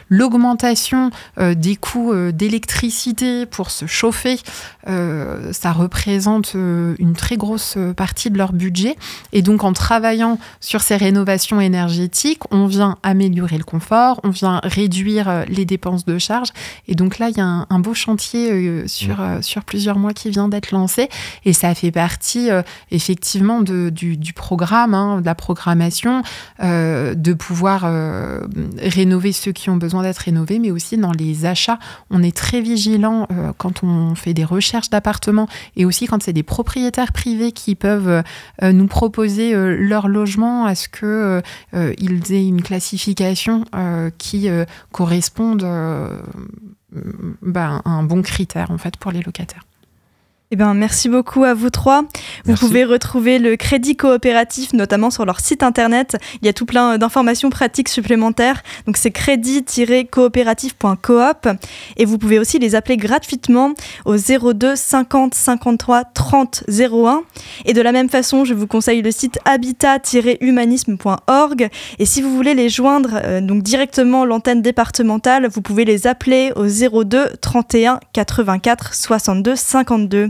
L'augmentation 0.09 1.09
des 1.38 1.75
coûts 1.75 2.13
euh, 2.13 2.31
d'électricité 2.31 3.45
pour 3.45 3.71
se 3.71 3.85
chauffer, 3.85 4.39
euh, 4.88 5.51
ça 5.53 5.71
représente 5.71 6.53
une 6.53 7.13
très 7.15 7.38
grosse 7.38 7.77
partie 7.95 8.29
de 8.29 8.38
leur 8.38 8.53
budget. 8.53 8.95
Et 9.31 9.41
donc 9.41 9.63
en 9.63 9.73
travaillant 9.73 10.38
sur 10.59 10.81
ces 10.81 10.95
rénovations 10.95 11.61
énergétiques, 11.61 12.41
on 12.51 12.67
vient 12.67 12.97
améliorer 13.03 13.57
le 13.57 13.63
confort, 13.63 14.19
on 14.23 14.29
vient 14.29 14.59
réduire 14.63 15.45
les 15.47 15.65
dépenses 15.65 16.05
de 16.05 16.17
charge. 16.17 16.49
Et 16.88 16.95
donc 16.95 17.19
là, 17.19 17.29
il 17.29 17.38
y 17.38 17.41
a 17.41 17.65
un, 17.69 17.79
beau 17.79 17.93
chantier 17.93 18.88
sur, 18.88 19.17
sur 19.41 19.63
plusieurs 19.63 19.97
mois 19.97 20.13
qui 20.13 20.29
vient 20.29 20.47
d'être 20.47 20.71
lancé. 20.71 21.09
Et 21.45 21.53
ça 21.53 21.73
fait 21.75 21.91
partie 21.91 22.49
effectivement 22.91 23.61
de, 23.61 23.89
du, 23.89 24.33
programme, 24.33 24.93
hein, 24.93 25.21
de 25.21 25.25
la 25.25 25.35
programmation, 25.35 26.21
de 26.61 27.33
pouvoir 27.33 27.85
rénover 28.77 29.31
ceux 29.31 29.51
qui 29.51 29.69
ont 29.69 29.77
besoin 29.77 30.03
d'être 30.03 30.19
rénovés, 30.19 30.59
mais 30.59 30.71
aussi 30.71 30.97
dans 30.97 31.11
les 31.15 31.45
achats, 31.45 31.80
on 32.10 32.21
est 32.23 32.36
très 32.36 32.62
vigilant 32.62 33.28
euh, 33.32 33.51
quand 33.58 33.84
on 33.84 34.15
fait 34.15 34.34
des 34.34 34.43
recherches 34.43 34.89
d'appartements 34.89 35.47
et 35.75 35.86
aussi 35.86 36.08
quand 36.08 36.21
c'est 36.21 36.34
des 36.34 36.43
propriétaires 36.43 37.12
privés 37.12 37.51
qui 37.51 37.75
peuvent 37.75 38.23
euh, 38.62 38.71
nous 38.71 38.88
proposer 38.88 39.54
euh, 39.54 39.75
leur 39.78 40.08
logement 40.08 40.65
à 40.65 40.75
ce 40.75 40.88
que 40.88 41.41
ils 41.73 42.34
aient 42.34 42.47
une 42.47 42.62
classification 42.62 43.65
qui 44.17 44.49
corresponde 44.91 45.62
ben, 47.41 47.82
à 47.84 47.89
un 47.89 48.04
bon 48.04 48.21
critère 48.21 48.71
en 48.71 48.78
fait 48.78 48.97
pour 48.97 49.12
les 49.12 49.21
locataires. 49.21 49.63
Eh 50.55 50.57
ben, 50.57 50.73
merci 50.73 51.09
beaucoup 51.09 51.43
à 51.43 51.53
vous 51.53 51.69
trois. 51.69 52.05
Vous 52.45 52.55
pouvez 52.55 52.85
retrouver 52.85 53.39
le 53.39 53.57
crédit 53.57 53.97
coopératif, 53.97 54.71
notamment 54.71 55.09
sur 55.09 55.25
leur 55.25 55.41
site 55.41 55.63
internet. 55.63 56.15
Il 56.41 56.45
y 56.45 56.49
a 56.49 56.53
tout 56.53 56.65
plein 56.65 56.97
d'informations 56.97 57.49
pratiques 57.49 57.89
supplémentaires. 57.89 58.63
Donc, 58.85 58.95
c'est 58.95 59.11
crédit-coopératif.coop. 59.11 61.49
Et 61.97 62.05
vous 62.05 62.17
pouvez 62.17 62.39
aussi 62.39 62.57
les 62.57 62.73
appeler 62.73 62.95
gratuitement 62.95 63.73
au 64.05 64.15
02 64.15 64.77
50 64.77 65.33
53 65.33 66.05
30 66.05 66.63
01. 66.69 67.23
Et 67.65 67.73
de 67.73 67.81
la 67.81 67.91
même 67.91 68.07
façon, 68.07 68.45
je 68.45 68.53
vous 68.53 68.65
conseille 68.65 69.01
le 69.01 69.11
site 69.11 69.39
habitat-humanisme.org. 69.43 71.67
Et 71.99 72.05
si 72.05 72.21
vous 72.21 72.33
voulez 72.33 72.53
les 72.53 72.69
joindre 72.69 73.19
euh, 73.25 73.41
donc 73.41 73.61
directement 73.61 74.23
l'antenne 74.23 74.61
départementale, 74.61 75.49
vous 75.49 75.61
pouvez 75.61 75.83
les 75.83 76.07
appeler 76.07 76.53
au 76.55 76.67
02 77.03 77.31
31 77.41 77.99
84 78.13 78.93
62 78.93 79.57
52. 79.57 80.29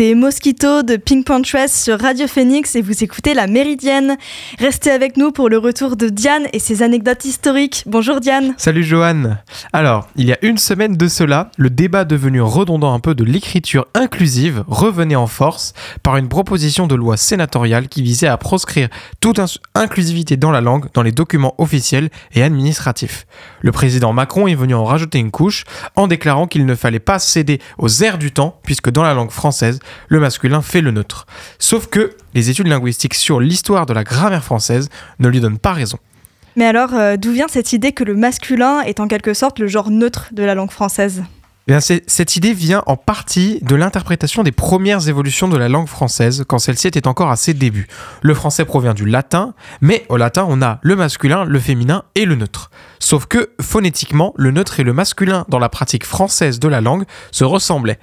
Mosquito 0.00 0.82
de 0.82 0.96
Pink 0.96 1.26
Pantress 1.26 1.82
sur 1.84 2.00
Radio 2.00 2.26
Phoenix 2.26 2.74
et 2.74 2.80
vous 2.80 3.04
écoutez 3.04 3.34
La 3.34 3.46
Méridienne. 3.46 4.16
Restez 4.58 4.90
avec 4.90 5.18
nous 5.18 5.30
pour 5.30 5.50
le 5.50 5.58
retour 5.58 5.94
de 5.94 6.08
Diane 6.08 6.46
et 6.54 6.58
ses 6.58 6.82
anecdotes 6.82 7.26
historiques. 7.26 7.84
Bonjour 7.86 8.18
Diane. 8.18 8.54
Salut 8.56 8.82
Johan. 8.82 9.36
Alors, 9.74 10.08
il 10.16 10.26
y 10.26 10.32
a 10.32 10.38
une 10.40 10.56
semaine 10.56 10.96
de 10.96 11.06
cela, 11.06 11.50
le 11.58 11.68
débat 11.68 12.06
devenu 12.06 12.40
redondant 12.40 12.94
un 12.94 12.98
peu 12.98 13.14
de 13.14 13.24
l'écriture 13.24 13.86
inclusive 13.92 14.64
revenait 14.68 15.16
en 15.16 15.26
force 15.26 15.74
par 16.02 16.16
une 16.16 16.28
proposition 16.28 16.86
de 16.86 16.94
loi 16.94 17.18
sénatoriale 17.18 17.88
qui 17.88 18.02
visait 18.02 18.26
à 18.26 18.38
proscrire 18.38 18.88
toute 19.20 19.38
inclusivité 19.74 20.38
dans 20.38 20.50
la 20.50 20.62
langue 20.62 20.86
dans 20.94 21.02
les 21.02 21.12
documents 21.12 21.54
officiels 21.58 22.08
et 22.32 22.42
administratifs. 22.42 23.26
Le 23.60 23.70
président 23.70 24.14
Macron 24.14 24.48
est 24.48 24.54
venu 24.54 24.74
en 24.74 24.84
rajouter 24.84 25.18
une 25.18 25.30
couche 25.30 25.64
en 25.94 26.06
déclarant 26.06 26.46
qu'il 26.46 26.64
ne 26.64 26.74
fallait 26.74 27.00
pas 27.00 27.18
céder 27.18 27.60
aux 27.76 28.02
airs 28.02 28.16
du 28.16 28.32
temps 28.32 28.58
puisque 28.64 28.90
dans 28.90 29.02
la 29.02 29.12
langue 29.12 29.30
française, 29.30 29.78
le 30.08 30.20
masculin 30.20 30.62
fait 30.62 30.80
le 30.80 30.90
neutre. 30.90 31.26
Sauf 31.58 31.86
que 31.86 32.14
les 32.34 32.50
études 32.50 32.68
linguistiques 32.68 33.14
sur 33.14 33.40
l'histoire 33.40 33.86
de 33.86 33.92
la 33.92 34.04
grammaire 34.04 34.44
française 34.44 34.88
ne 35.18 35.28
lui 35.28 35.40
donnent 35.40 35.58
pas 35.58 35.72
raison. 35.72 35.98
Mais 36.56 36.66
alors, 36.66 36.94
euh, 36.94 37.16
d'où 37.16 37.32
vient 37.32 37.48
cette 37.48 37.72
idée 37.72 37.92
que 37.92 38.04
le 38.04 38.14
masculin 38.14 38.80
est 38.82 39.00
en 39.00 39.08
quelque 39.08 39.34
sorte 39.34 39.58
le 39.58 39.68
genre 39.68 39.90
neutre 39.90 40.28
de 40.32 40.42
la 40.42 40.54
langue 40.54 40.70
française? 40.72 41.22
Eh 41.68 41.72
bien, 41.72 41.80
cette 41.80 42.36
idée 42.36 42.52
vient 42.52 42.82
en 42.86 42.96
partie 42.96 43.60
de 43.62 43.76
l'interprétation 43.76 44.42
des 44.42 44.50
premières 44.50 45.08
évolutions 45.08 45.46
de 45.46 45.56
la 45.56 45.68
langue 45.68 45.86
française 45.86 46.44
quand 46.48 46.58
celle-ci 46.58 46.88
était 46.88 47.06
encore 47.06 47.30
à 47.30 47.36
ses 47.36 47.54
débuts. 47.54 47.86
Le 48.22 48.34
français 48.34 48.64
provient 48.64 48.94
du 48.94 49.06
latin, 49.06 49.54
mais 49.80 50.04
au 50.08 50.16
latin 50.16 50.46
on 50.48 50.62
a 50.62 50.80
le 50.82 50.96
masculin, 50.96 51.44
le 51.44 51.60
féminin 51.60 52.02
et 52.16 52.24
le 52.24 52.34
neutre. 52.34 52.70
Sauf 53.00 53.26
que 53.26 53.50
phonétiquement, 53.60 54.32
le 54.36 54.50
neutre 54.50 54.78
et 54.78 54.84
le 54.84 54.92
masculin 54.92 55.44
dans 55.48 55.58
la 55.58 55.68
pratique 55.68 56.04
française 56.04 56.60
de 56.60 56.68
la 56.68 56.80
langue 56.80 57.04
se 57.32 57.44
ressemblaient 57.44 57.98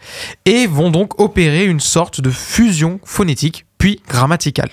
et 0.46 0.68
vont 0.68 0.90
donc 0.90 1.22
opérer 1.22 1.66
une 1.66 1.80
sorte 1.80 2.20
de 2.20 2.32
fusion 2.32 3.00
phonétique 3.06 3.66
puis 3.78 4.02
grammatical. 4.08 4.72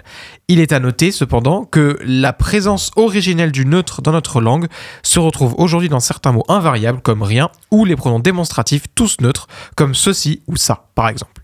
Il 0.49 0.61
est 0.61 0.73
à 0.73 0.81
noter 0.81 1.13
cependant 1.13 1.65
que 1.65 1.99
la 2.05 2.33
présence 2.33 2.91
originelle 2.97 3.53
du 3.53 3.67
neutre 3.67 4.03
dans 4.03 4.13
notre 4.13 4.41
langue 4.41 4.67
se 5.03 5.19
retrouve 5.19 5.55
aujourd'hui 5.59 5.91
dans 5.91 6.01
certains 6.01 6.33
mots 6.33 6.45
invariables 6.49 7.03
comme 7.03 7.23
rien 7.23 7.51
ou 7.71 7.85
les 7.85 7.97
pronoms 7.97 8.19
démonstratifs 8.19 8.85
tous 8.95 9.21
neutres 9.21 9.47
comme 9.77 9.95
ceci 9.95 10.43
ou 10.47 10.57
ça 10.57 10.87
par 10.95 11.09
exemple. 11.09 11.43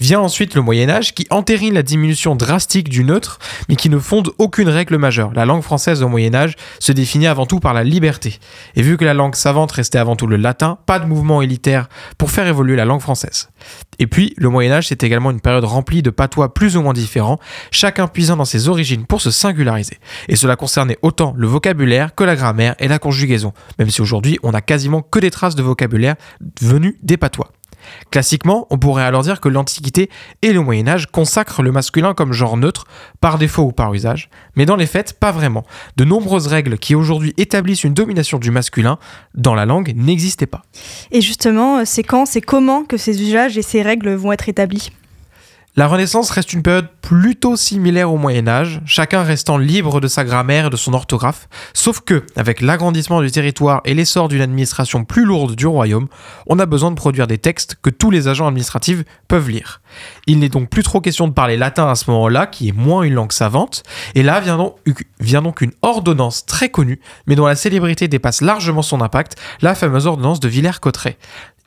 Vient 0.00 0.20
ensuite 0.20 0.54
le 0.54 0.62
Moyen 0.62 0.88
Âge 0.88 1.14
qui 1.14 1.26
entérine 1.28 1.74
la 1.74 1.82
diminution 1.82 2.34
drastique 2.34 2.88
du 2.88 3.04
neutre, 3.04 3.38
mais 3.68 3.76
qui 3.76 3.90
ne 3.90 3.98
fonde 3.98 4.30
aucune 4.38 4.70
règle 4.70 4.96
majeure. 4.96 5.32
La 5.34 5.44
langue 5.44 5.62
française 5.62 6.02
au 6.02 6.08
Moyen 6.08 6.34
Âge 6.34 6.54
se 6.78 6.92
définit 6.92 7.26
avant 7.26 7.44
tout 7.44 7.60
par 7.60 7.74
la 7.74 7.84
liberté. 7.84 8.38
Et 8.76 8.82
vu 8.82 8.96
que 8.96 9.04
la 9.04 9.12
langue 9.12 9.34
savante 9.34 9.72
restait 9.72 9.98
avant 9.98 10.16
tout 10.16 10.26
le 10.26 10.36
latin, 10.36 10.78
pas 10.86 10.98
de 10.98 11.04
mouvement 11.04 11.42
élitaire 11.42 11.88
pour 12.16 12.30
faire 12.30 12.46
évoluer 12.46 12.76
la 12.76 12.86
langue 12.86 13.02
française. 13.02 13.50
Et 13.98 14.06
puis, 14.06 14.32
le 14.38 14.48
Moyen 14.48 14.72
Âge, 14.72 14.88
c'est 14.88 15.02
également 15.02 15.30
une 15.30 15.40
période 15.40 15.64
remplie 15.64 16.00
de 16.02 16.08
patois 16.08 16.54
plus 16.54 16.78
ou 16.78 16.82
moins 16.82 16.94
différents, 16.94 17.38
chacun 17.70 18.08
puisant 18.08 18.36
dans 18.36 18.46
ses 18.46 18.68
origines 18.68 19.04
pour 19.04 19.20
se 19.20 19.30
singulariser. 19.30 19.98
Et 20.28 20.36
cela 20.36 20.56
concernait 20.56 20.96
autant 21.02 21.34
le 21.36 21.46
vocabulaire 21.46 22.14
que 22.14 22.24
la 22.24 22.36
grammaire 22.36 22.74
et 22.78 22.88
la 22.88 22.98
conjugaison, 22.98 23.52
même 23.78 23.90
si 23.90 24.00
aujourd'hui 24.00 24.38
on 24.42 24.52
n'a 24.52 24.62
quasiment 24.62 25.02
que 25.02 25.18
des 25.18 25.30
traces 25.30 25.56
de 25.56 25.62
vocabulaire 25.62 26.14
venus 26.62 26.94
des 27.02 27.18
patois. 27.18 27.52
Classiquement, 28.10 28.66
on 28.70 28.78
pourrait 28.78 29.04
alors 29.04 29.22
dire 29.22 29.40
que 29.40 29.48
l'Antiquité 29.48 30.10
et 30.42 30.52
le 30.52 30.60
Moyen 30.60 30.88
Âge 30.88 31.06
consacrent 31.06 31.62
le 31.62 31.72
masculin 31.72 32.14
comme 32.14 32.32
genre 32.32 32.56
neutre, 32.56 32.84
par 33.20 33.38
défaut 33.38 33.62
ou 33.62 33.72
par 33.72 33.92
usage, 33.94 34.30
mais 34.56 34.66
dans 34.66 34.76
les 34.76 34.86
faits, 34.86 35.18
pas 35.18 35.32
vraiment. 35.32 35.64
De 35.96 36.04
nombreuses 36.04 36.46
règles 36.46 36.78
qui 36.78 36.94
aujourd'hui 36.94 37.34
établissent 37.36 37.84
une 37.84 37.94
domination 37.94 38.38
du 38.38 38.50
masculin 38.50 38.98
dans 39.34 39.54
la 39.54 39.66
langue 39.66 39.92
n'existaient 39.94 40.46
pas. 40.46 40.62
Et 41.10 41.20
justement, 41.20 41.84
c'est 41.84 42.02
quand, 42.02 42.26
c'est 42.26 42.40
comment 42.40 42.84
que 42.84 42.96
ces 42.96 43.22
usages 43.22 43.58
et 43.58 43.62
ces 43.62 43.82
règles 43.82 44.14
vont 44.14 44.32
être 44.32 44.48
établis? 44.48 44.90
La 45.76 45.86
Renaissance 45.86 46.30
reste 46.30 46.52
une 46.52 46.62
période 46.62 46.88
plutôt 47.00 47.56
similaire 47.56 48.12
au 48.12 48.16
Moyen 48.16 48.48
Âge, 48.48 48.80
chacun 48.86 49.22
restant 49.22 49.56
libre 49.56 50.00
de 50.00 50.08
sa 50.08 50.24
grammaire 50.24 50.66
et 50.66 50.70
de 50.70 50.76
son 50.76 50.92
orthographe, 50.94 51.48
sauf 51.74 52.00
que, 52.00 52.24
avec 52.34 52.60
l'agrandissement 52.60 53.20
du 53.22 53.30
territoire 53.30 53.80
et 53.84 53.94
l'essor 53.94 54.28
d'une 54.28 54.40
administration 54.40 55.04
plus 55.04 55.24
lourde 55.24 55.54
du 55.54 55.66
royaume, 55.66 56.08
on 56.48 56.58
a 56.58 56.66
besoin 56.66 56.90
de 56.90 56.96
produire 56.96 57.28
des 57.28 57.38
textes 57.38 57.76
que 57.82 57.90
tous 57.90 58.10
les 58.10 58.26
agents 58.26 58.48
administratifs 58.48 59.04
peuvent 59.28 59.48
lire. 59.48 59.80
Il 60.26 60.40
n'est 60.40 60.48
donc 60.48 60.70
plus 60.70 60.82
trop 60.82 61.00
question 61.00 61.28
de 61.28 61.32
parler 61.32 61.56
latin 61.56 61.88
à 61.88 61.94
ce 61.94 62.10
moment-là, 62.10 62.46
qui 62.46 62.68
est 62.68 62.76
moins 62.76 63.02
une 63.02 63.14
langue 63.14 63.32
savante, 63.32 63.84
et 64.16 64.24
là 64.24 64.40
vient 64.40 65.42
donc, 65.42 65.60
une 65.60 65.72
ordonnance 65.82 66.46
très 66.46 66.68
connue, 66.68 67.00
mais 67.26 67.36
dont 67.36 67.46
la 67.46 67.56
célébrité 67.56 68.08
dépasse 68.08 68.40
largement 68.40 68.82
son 68.82 69.00
impact, 69.00 69.36
la 69.60 69.76
fameuse 69.76 70.06
ordonnance 70.06 70.40
de 70.40 70.48
Villers-Cotterêts. 70.48 71.16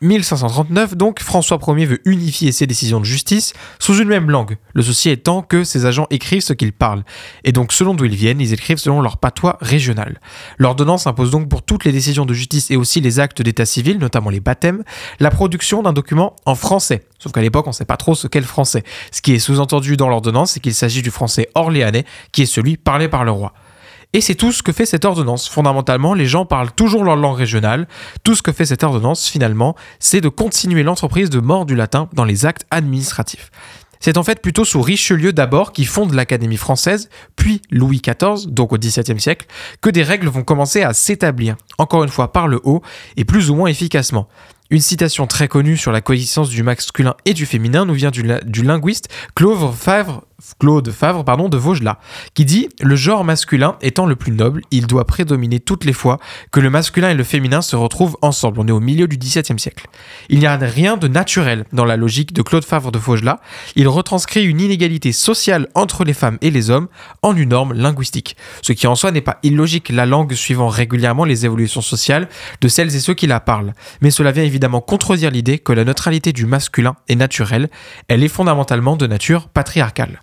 1539, 0.03 0.95
donc, 0.95 1.21
François 1.21 1.57
Ier 1.67 1.85
veut 1.85 2.01
unifier 2.05 2.51
ses 2.51 2.67
décisions 2.67 2.99
de 2.99 3.05
justice 3.05 3.53
sous 3.79 3.97
une 3.97 4.09
même 4.09 4.29
langue, 4.29 4.57
le 4.73 4.83
souci 4.83 5.09
étant 5.09 5.41
que 5.41 5.63
ses 5.63 5.85
agents 5.85 6.07
écrivent 6.09 6.41
ce 6.41 6.53
qu'ils 6.53 6.73
parlent. 6.73 7.03
Et 7.43 7.51
donc, 7.51 7.71
selon 7.71 7.93
d'où 7.93 8.05
ils 8.05 8.15
viennent, 8.15 8.41
ils 8.41 8.53
écrivent 8.53 8.77
selon 8.77 9.01
leur 9.01 9.17
patois 9.17 9.57
régional. 9.61 10.19
L'ordonnance 10.57 11.07
impose 11.07 11.31
donc 11.31 11.49
pour 11.49 11.63
toutes 11.63 11.85
les 11.85 11.91
décisions 11.91 12.25
de 12.25 12.33
justice 12.33 12.69
et 12.69 12.75
aussi 12.75 13.01
les 13.01 13.19
actes 13.19 13.41
d'état 13.41 13.65
civil, 13.65 13.97
notamment 13.97 14.29
les 14.29 14.41
baptêmes, 14.41 14.83
la 15.19 15.31
production 15.31 15.81
d'un 15.81 15.93
document 15.93 16.35
en 16.45 16.55
français. 16.55 17.05
Sauf 17.17 17.31
qu'à 17.31 17.41
l'époque, 17.41 17.65
on 17.67 17.69
ne 17.69 17.75
sait 17.75 17.85
pas 17.85 17.97
trop 17.97 18.15
ce 18.15 18.27
qu'est 18.27 18.41
le 18.41 18.45
français. 18.45 18.83
Ce 19.11 19.21
qui 19.21 19.33
est 19.33 19.39
sous-entendu 19.39 19.95
dans 19.95 20.09
l'ordonnance, 20.09 20.51
c'est 20.51 20.59
qu'il 20.59 20.73
s'agit 20.73 21.01
du 21.01 21.11
français 21.11 21.49
orléanais, 21.55 22.05
qui 22.33 22.41
est 22.41 22.45
celui 22.45 22.75
parlé 22.75 23.07
par 23.07 23.23
le 23.23 23.31
roi. 23.31 23.53
Et 24.13 24.21
c'est 24.21 24.35
tout 24.35 24.51
ce 24.51 24.61
que 24.61 24.71
fait 24.71 24.85
cette 24.85 25.05
ordonnance. 25.05 25.49
Fondamentalement, 25.49 26.13
les 26.13 26.27
gens 26.27 26.45
parlent 26.45 26.71
toujours 26.71 27.03
leur 27.03 27.15
langue 27.15 27.37
régionale. 27.37 27.87
Tout 28.23 28.35
ce 28.35 28.43
que 28.43 28.51
fait 28.51 28.65
cette 28.65 28.83
ordonnance, 28.83 29.27
finalement, 29.27 29.75
c'est 29.99 30.21
de 30.21 30.29
continuer 30.29 30.83
l'entreprise 30.83 31.31
de 31.31 31.39
mort 31.39 31.65
du 31.65 31.75
latin 31.75 32.09
dans 32.13 32.23
les 32.23 32.45
actes 32.45 32.65
administratifs. 32.69 33.49
C'est 33.99 34.17
en 34.17 34.23
fait 34.23 34.41
plutôt 34.41 34.65
sous 34.65 34.81
Richelieu 34.81 35.31
d'abord 35.31 35.71
qui 35.71 35.85
fonde 35.85 36.13
l'Académie 36.13 36.57
française, 36.57 37.09
puis 37.37 37.61
Louis 37.71 38.01
XIV, 38.01 38.47
donc 38.47 38.73
au 38.73 38.77
XVIIe 38.77 39.19
siècle, 39.19 39.47
que 39.81 39.89
des 39.89 40.03
règles 40.03 40.27
vont 40.27 40.43
commencer 40.43 40.83
à 40.83 40.91
s'établir, 40.91 41.55
encore 41.77 42.03
une 42.03 42.09
fois 42.09 42.33
par 42.33 42.49
le 42.49 42.59
haut 42.65 42.81
et 43.15 43.23
plus 43.23 43.49
ou 43.49 43.55
moins 43.55 43.69
efficacement. 43.69 44.27
Une 44.69 44.81
citation 44.81 45.25
très 45.25 45.47
connue 45.47 45.77
sur 45.77 45.93
la 45.93 46.01
coexistence 46.01 46.49
du 46.49 46.63
masculin 46.63 47.15
et 47.23 47.33
du 47.33 47.45
féminin 47.45 47.85
nous 47.85 47.93
vient 47.93 48.11
du, 48.11 48.23
du 48.45 48.63
linguiste 48.63 49.07
Claude 49.35 49.73
Favre, 49.73 50.25
Claude 50.59 50.91
Favre 50.91 51.23
pardon, 51.23 51.49
de 51.49 51.57
Vaugelas, 51.57 51.99
qui 52.33 52.45
dit 52.45 52.69
Le 52.81 52.95
genre 52.95 53.23
masculin 53.23 53.77
étant 53.81 54.05
le 54.05 54.15
plus 54.15 54.31
noble, 54.31 54.61
il 54.71 54.87
doit 54.87 55.05
prédominer 55.05 55.59
toutes 55.59 55.85
les 55.85 55.93
fois 55.93 56.19
que 56.51 56.59
le 56.59 56.69
masculin 56.69 57.09
et 57.09 57.15
le 57.15 57.23
féminin 57.23 57.61
se 57.61 57.75
retrouvent 57.75 58.17
ensemble. 58.21 58.59
On 58.59 58.67
est 58.67 58.71
au 58.71 58.79
milieu 58.79 59.07
du 59.07 59.17
XVIIe 59.17 59.59
siècle. 59.59 59.87
Il 60.29 60.39
n'y 60.39 60.45
a 60.45 60.57
rien 60.57 60.97
de 60.97 61.07
naturel 61.07 61.65
dans 61.73 61.85
la 61.85 61.97
logique 61.97 62.33
de 62.33 62.41
Claude 62.41 62.65
Favre 62.65 62.91
de 62.91 62.99
Vaugelas. 62.99 63.39
Il 63.75 63.87
retranscrit 63.87 64.43
une 64.43 64.59
inégalité 64.59 65.11
sociale 65.11 65.67
entre 65.75 66.03
les 66.03 66.13
femmes 66.13 66.37
et 66.41 66.51
les 66.51 66.69
hommes 66.69 66.87
en 67.21 67.35
une 67.35 67.49
norme 67.49 67.73
linguistique. 67.73 68.35
Ce 68.61 68.73
qui 68.73 68.87
en 68.87 68.95
soi 68.95 69.11
n'est 69.11 69.21
pas 69.21 69.39
illogique, 69.43 69.89
la 69.89 70.05
langue 70.05 70.33
suivant 70.33 70.67
régulièrement 70.67 71.25
les 71.25 71.45
évolutions 71.45 71.81
sociales 71.81 72.27
de 72.61 72.67
celles 72.67 72.95
et 72.95 72.99
ceux 72.99 73.13
qui 73.13 73.27
la 73.27 73.39
parlent. 73.39 73.73
Mais 74.01 74.11
cela 74.11 74.31
vient 74.31 74.43
évidemment 74.43 74.81
contredire 74.81 75.31
l'idée 75.31 75.59
que 75.59 75.73
la 75.73 75.85
neutralité 75.85 76.33
du 76.33 76.45
masculin 76.45 76.95
est 77.07 77.15
naturelle. 77.15 77.69
Elle 78.07 78.23
est 78.23 78.27
fondamentalement 78.27 78.95
de 78.95 79.07
nature 79.07 79.47
patriarcale. 79.47 80.21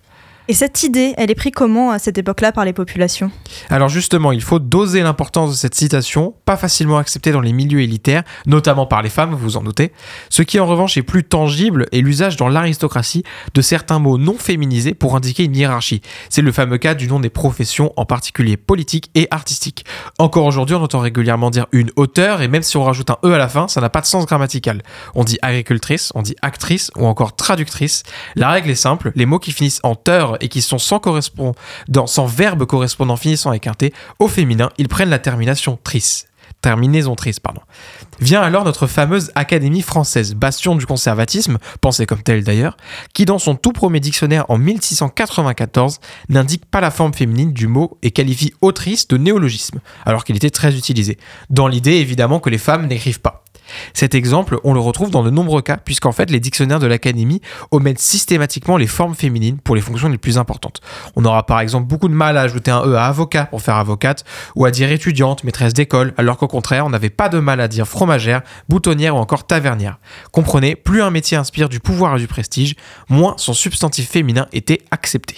Et 0.51 0.53
cette 0.53 0.83
idée, 0.83 1.13
elle 1.15 1.31
est 1.31 1.35
prise 1.35 1.53
comment 1.55 1.91
à 1.91 1.97
cette 1.97 2.17
époque-là 2.17 2.51
par 2.51 2.65
les 2.65 2.73
populations? 2.73 3.31
Alors 3.69 3.87
justement, 3.87 4.33
il 4.33 4.41
faut 4.41 4.59
doser 4.59 5.01
l'importance 5.01 5.49
de 5.49 5.55
cette 5.55 5.75
citation, 5.75 6.33
pas 6.43 6.57
facilement 6.57 6.97
acceptée 6.97 7.31
dans 7.31 7.39
les 7.39 7.53
milieux 7.53 7.79
élitaires, 7.79 8.23
notamment 8.45 8.85
par 8.85 9.01
les 9.01 9.07
femmes, 9.07 9.33
vous 9.33 9.55
en 9.55 9.63
doutez. 9.63 9.93
Ce 10.29 10.41
qui 10.41 10.59
en 10.59 10.65
revanche 10.65 10.97
est 10.97 11.03
plus 11.03 11.23
tangible 11.23 11.85
est 11.93 12.01
l'usage 12.01 12.35
dans 12.35 12.49
l'aristocratie 12.49 13.23
de 13.53 13.61
certains 13.61 13.99
mots 13.99 14.17
non 14.17 14.35
féminisés 14.37 14.93
pour 14.93 15.15
indiquer 15.15 15.45
une 15.45 15.55
hiérarchie. 15.55 16.01
C'est 16.29 16.41
le 16.41 16.51
fameux 16.51 16.77
cas 16.77 16.95
du 16.95 17.07
nom 17.07 17.21
des 17.21 17.29
professions, 17.29 17.93
en 17.95 18.03
particulier 18.03 18.57
politiques 18.57 19.09
et 19.15 19.29
artistiques. 19.31 19.85
Encore 20.19 20.47
aujourd'hui, 20.47 20.75
on 20.75 20.83
entend 20.83 20.99
régulièrement 20.99 21.49
dire 21.49 21.67
une 21.71 21.91
auteur, 21.95 22.41
et 22.41 22.49
même 22.49 22.63
si 22.63 22.75
on 22.75 22.83
rajoute 22.83 23.09
un 23.09 23.19
E 23.23 23.31
à 23.31 23.37
la 23.37 23.47
fin, 23.47 23.69
ça 23.69 23.79
n'a 23.79 23.89
pas 23.89 24.01
de 24.01 24.05
sens 24.05 24.25
grammatical. 24.25 24.83
On 25.15 25.23
dit 25.23 25.39
agricultrice, 25.41 26.11
on 26.13 26.21
dit 26.21 26.35
actrice 26.41 26.91
ou 26.97 27.05
encore 27.05 27.37
traductrice. 27.37 28.03
La 28.35 28.49
règle 28.49 28.69
est 28.69 28.75
simple, 28.75 29.13
les 29.15 29.25
mots 29.25 29.39
qui 29.39 29.53
finissent 29.53 29.79
en 29.83 29.95
teur 29.95 30.39
et 30.41 30.49
qui 30.49 30.61
sont 30.61 30.77
sans, 30.77 30.99
verbe 32.25 32.65
correspondant 32.65 33.15
finissant 33.15 33.49
avec 33.49 33.67
un 33.67 33.73
au 34.19 34.27
féminin, 34.27 34.69
ils 34.77 34.87
prennent 34.87 35.09
la 35.09 35.19
termination 35.19 35.79
tris. 35.83 36.25
Terminaison 36.61 37.15
triste, 37.15 37.39
pardon. 37.39 37.61
Vient 38.19 38.41
alors 38.41 38.65
notre 38.65 38.85
fameuse 38.85 39.31
Académie 39.33 39.81
française, 39.81 40.35
bastion 40.35 40.75
du 40.75 40.85
conservatisme, 40.85 41.57
pensée 41.79 42.05
comme 42.05 42.21
telle 42.21 42.43
d'ailleurs, 42.43 42.77
qui 43.13 43.25
dans 43.25 43.39
son 43.39 43.55
tout 43.55 43.71
premier 43.71 43.99
dictionnaire 43.99 44.45
en 44.49 44.57
1694 44.57 45.99
n'indique 46.29 46.65
pas 46.65 46.81
la 46.81 46.91
forme 46.91 47.13
féminine 47.13 47.53
du 47.53 47.67
mot 47.67 47.97
et 48.03 48.11
qualifie 48.11 48.53
autrice 48.61 49.07
de 49.07 49.17
néologisme, 49.17 49.79
alors 50.05 50.23
qu'il 50.23 50.35
était 50.35 50.51
très 50.51 50.75
utilisé, 50.75 51.17
dans 51.49 51.67
l'idée 51.67 51.93
évidemment 51.93 52.39
que 52.39 52.49
les 52.51 52.59
femmes 52.59 52.85
n'écrivent 52.85 53.21
pas. 53.21 53.43
Cet 53.93 54.15
exemple, 54.15 54.59
on 54.63 54.73
le 54.73 54.79
retrouve 54.79 55.11
dans 55.11 55.23
de 55.23 55.29
nombreux 55.29 55.61
cas, 55.61 55.77
puisqu'en 55.77 56.11
fait, 56.11 56.29
les 56.29 56.39
dictionnaires 56.39 56.79
de 56.79 56.87
l'Académie 56.87 57.41
omettent 57.71 57.99
systématiquement 57.99 58.77
les 58.77 58.87
formes 58.87 59.15
féminines 59.15 59.57
pour 59.63 59.75
les 59.75 59.81
fonctions 59.81 60.09
les 60.09 60.17
plus 60.17 60.37
importantes. 60.37 60.81
On 61.15 61.25
aura 61.25 61.45
par 61.45 61.59
exemple 61.59 61.87
beaucoup 61.87 62.07
de 62.07 62.13
mal 62.13 62.37
à 62.37 62.41
ajouter 62.41 62.71
un 62.71 62.85
E 62.85 62.95
à 62.95 63.05
avocat 63.05 63.45
pour 63.45 63.61
faire 63.61 63.75
avocate, 63.75 64.23
ou 64.55 64.65
à 64.65 64.71
dire 64.71 64.91
étudiante, 64.91 65.43
maîtresse 65.43 65.73
d'école, 65.73 66.13
alors 66.17 66.37
qu'au 66.37 66.47
contraire, 66.47 66.85
on 66.85 66.89
n'avait 66.89 67.09
pas 67.09 67.29
de 67.29 67.39
mal 67.39 67.59
à 67.61 67.67
dire 67.67 67.87
fromagère, 67.87 68.41
boutonnière 68.69 69.15
ou 69.15 69.19
encore 69.19 69.45
tavernière. 69.45 69.99
Comprenez, 70.31 70.75
plus 70.75 71.01
un 71.01 71.11
métier 71.11 71.37
inspire 71.37 71.69
du 71.69 71.79
pouvoir 71.79 72.15
et 72.15 72.19
du 72.19 72.27
prestige, 72.27 72.75
moins 73.09 73.35
son 73.37 73.53
substantif 73.53 74.09
féminin 74.09 74.47
était 74.53 74.81
accepté. 74.91 75.35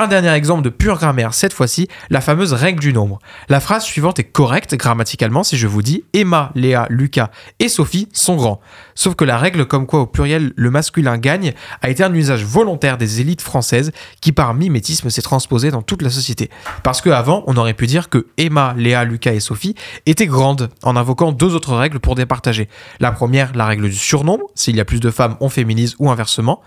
Un 0.00 0.06
dernier 0.06 0.30
exemple 0.30 0.62
de 0.62 0.68
pure 0.68 0.96
grammaire, 0.96 1.34
cette 1.34 1.52
fois-ci, 1.52 1.88
la 2.08 2.20
fameuse 2.20 2.52
règle 2.52 2.78
du 2.78 2.92
nombre. 2.92 3.18
La 3.48 3.58
phrase 3.58 3.82
suivante 3.82 4.20
est 4.20 4.30
correcte 4.30 4.76
grammaticalement 4.76 5.42
si 5.42 5.56
je 5.56 5.66
vous 5.66 5.82
dis 5.82 6.04
Emma, 6.12 6.52
Léa, 6.54 6.86
Lucas 6.88 7.30
et 7.58 7.68
Sophie 7.68 8.06
sont 8.12 8.36
grands. 8.36 8.60
Sauf 8.94 9.16
que 9.16 9.24
la 9.24 9.36
règle 9.36 9.66
comme 9.66 9.86
quoi 9.86 10.02
au 10.02 10.06
pluriel 10.06 10.52
le 10.54 10.70
masculin 10.70 11.18
gagne 11.18 11.52
a 11.82 11.90
été 11.90 12.04
un 12.04 12.14
usage 12.14 12.44
volontaire 12.44 12.96
des 12.96 13.20
élites 13.20 13.42
françaises 13.42 13.90
qui 14.20 14.30
par 14.30 14.54
mimétisme 14.54 15.10
s'est 15.10 15.20
transposé 15.20 15.72
dans 15.72 15.82
toute 15.82 16.02
la 16.02 16.10
société. 16.10 16.48
Parce 16.84 17.00
qu'avant, 17.00 17.42
on 17.48 17.56
aurait 17.56 17.74
pu 17.74 17.88
dire 17.88 18.08
que 18.08 18.28
Emma, 18.36 18.74
Léa, 18.76 19.02
Lucas 19.02 19.32
et 19.32 19.40
Sophie 19.40 19.74
étaient 20.06 20.26
grandes 20.26 20.68
en 20.84 20.94
invoquant 20.94 21.32
deux 21.32 21.56
autres 21.56 21.74
règles 21.74 21.98
pour 21.98 22.14
départager. 22.14 22.68
La 23.00 23.10
première, 23.10 23.52
la 23.56 23.66
règle 23.66 23.88
du 23.88 23.96
surnombre, 23.96 24.44
s'il 24.54 24.76
y 24.76 24.80
a 24.80 24.84
plus 24.84 25.00
de 25.00 25.10
femmes, 25.10 25.36
on 25.40 25.48
féminise 25.48 25.96
ou 25.98 26.08
inversement 26.08 26.62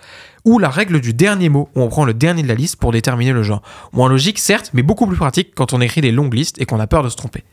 ou 0.46 0.60
la 0.60 0.70
règle 0.70 1.02
du 1.02 1.14
dernier 1.14 1.50
mot, 1.50 1.70
où 1.76 1.82
on 1.82 1.88
prend 1.88 2.06
le 2.06 2.14
dernier 2.14 2.44
de 2.44 2.48
la 2.48 2.56
liste 2.56 2.78
pour 2.78 2.92
déterminer 2.92 3.32
le 3.32 3.44
genre. 3.44 3.62
Moins 3.94 4.10
logique, 4.10 4.40
certes, 4.40 4.72
mais 4.74 4.82
beaucoup 4.82 5.08
plus 5.08 5.18
pratique 5.18 5.54
quand 5.56 5.74
on 5.74 5.82
écrit 5.82 6.02
des 6.02 6.12
longues 6.12 6.34
listes 6.34 6.60
et 6.62 6.66
qu'on 6.66 6.80
a 6.80 6.88
peur 6.88 7.04
de 7.04 7.10
se 7.10 7.16
tromper. 7.16 7.44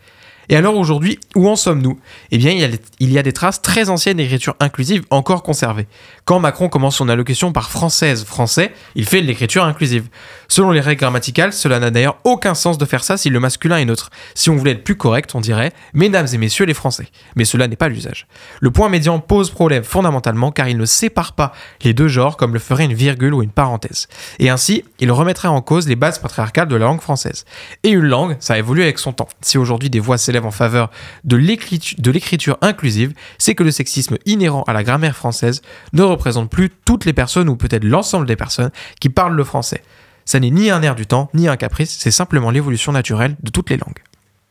Et 0.48 0.56
alors 0.56 0.76
aujourd'hui, 0.76 1.18
où 1.34 1.48
en 1.48 1.56
sommes-nous? 1.56 1.98
Eh 2.30 2.38
bien, 2.38 2.52
il 2.52 3.10
y, 3.10 3.18
a, 3.18 3.22
des 3.22 3.32
traces 3.32 3.60
très 3.60 3.90
anciennes 3.90 4.16
d'écriture 4.16 4.56
inclusive 4.60 5.04
encore 5.10 5.42
conservées. 5.42 5.86
Quand 6.24 6.40
Macron 6.40 6.68
commence 6.68 6.96
son 6.96 7.08
allocution 7.08 7.52
par 7.52 7.70
française, 7.70 8.24
français, 8.24 8.72
il 8.94 9.04
fait 9.04 9.20
de 9.20 9.26
l'écriture 9.26 9.64
inclusive. 9.64 10.08
Selon 10.48 10.70
les 10.70 10.80
règles 10.80 11.00
grammaticales, 11.00 11.52
cela 11.52 11.78
n'a 11.78 11.90
d'ailleurs 11.90 12.18
aucun 12.24 12.54
sens 12.54 12.78
de 12.78 12.84
faire 12.86 13.04
ça 13.04 13.18
si 13.18 13.28
le 13.28 13.40
masculin 13.40 13.76
est 13.76 13.84
neutre. 13.84 14.10
Si 14.34 14.48
on 14.48 14.56
voulait 14.56 14.72
être 14.72 14.84
plus 14.84 14.96
correct, 14.96 15.34
on 15.34 15.40
dirait 15.40 15.72
Mesdames 15.92 16.26
et 16.32 16.38
messieurs 16.38 16.64
les 16.64 16.74
Français. 16.74 17.08
Mais 17.36 17.44
cela 17.44 17.68
n'est 17.68 17.76
pas 17.76 17.88
l'usage. 17.88 18.26
Le 18.60 18.70
point 18.70 18.88
médian 18.88 19.20
pose 19.20 19.50
problème 19.50 19.84
fondamentalement 19.84 20.50
car 20.50 20.68
il 20.68 20.78
ne 20.78 20.86
sépare 20.86 21.34
pas 21.34 21.52
les 21.84 21.92
deux 21.92 22.08
genres 22.08 22.38
comme 22.38 22.54
le 22.54 22.58
ferait 22.58 22.84
une 22.84 22.94
virgule 22.94 23.34
ou 23.34 23.42
une 23.42 23.50
parenthèse. 23.50 24.08
Et 24.38 24.48
ainsi, 24.48 24.84
il 24.98 25.12
remettrait 25.12 25.48
en 25.48 25.60
cause 25.60 25.86
les 25.86 25.96
bases 25.96 26.18
patriarcales 26.18 26.68
de 26.68 26.76
la 26.76 26.86
langue 26.86 27.02
française. 27.02 27.44
Et 27.82 27.90
une 27.90 28.06
langue, 28.06 28.36
ça 28.40 28.56
évolue 28.56 28.82
avec 28.82 28.98
son 28.98 29.12
temps. 29.12 29.28
Si 29.42 29.58
aujourd'hui 29.58 29.90
des 29.90 30.00
voix 30.00 30.16
en 30.46 30.50
faveur 30.50 30.90
de 31.24 31.36
l'écriture 31.36 32.58
inclusive, 32.60 33.12
c'est 33.38 33.54
que 33.54 33.62
le 33.62 33.70
sexisme 33.70 34.16
inhérent 34.26 34.64
à 34.66 34.72
la 34.72 34.84
grammaire 34.84 35.16
française 35.16 35.62
ne 35.92 36.02
représente 36.02 36.50
plus 36.50 36.70
toutes 36.84 37.04
les 37.04 37.12
personnes 37.12 37.48
ou 37.48 37.56
peut-être 37.56 37.84
l'ensemble 37.84 38.26
des 38.26 38.36
personnes 38.36 38.70
qui 39.00 39.08
parlent 39.08 39.36
le 39.36 39.44
français. 39.44 39.82
Ça 40.24 40.40
n'est 40.40 40.50
ni 40.50 40.70
un 40.70 40.82
air 40.82 40.94
du 40.94 41.06
temps, 41.06 41.30
ni 41.34 41.48
un 41.48 41.56
caprice, 41.56 41.96
c'est 41.98 42.10
simplement 42.10 42.50
l'évolution 42.50 42.92
naturelle 42.92 43.36
de 43.42 43.50
toutes 43.50 43.70
les 43.70 43.76
langues. 43.76 44.02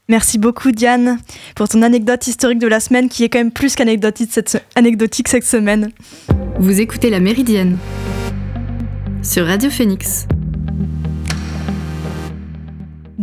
Merci 0.10 0.38
beaucoup 0.38 0.72
Diane 0.72 1.20
pour 1.56 1.68
ton 1.68 1.82
anecdote 1.82 2.26
historique 2.28 2.60
de 2.60 2.68
la 2.68 2.80
semaine 2.80 3.10
qui 3.10 3.26
est 3.26 3.30
quand 3.30 3.40
même 3.40 3.52
plus 3.52 3.76
qu'anecdotique 3.76 4.32
cette, 4.32 4.64
anecdotique 4.76 5.28
cette 5.28 5.46
semaine. 5.46 5.92
Vous 6.60 6.80
écoutez 6.80 7.10
La 7.10 7.20
Méridienne 7.20 7.78
sur 9.22 9.46
Radio 9.46 9.70
Phoenix. 9.70 10.28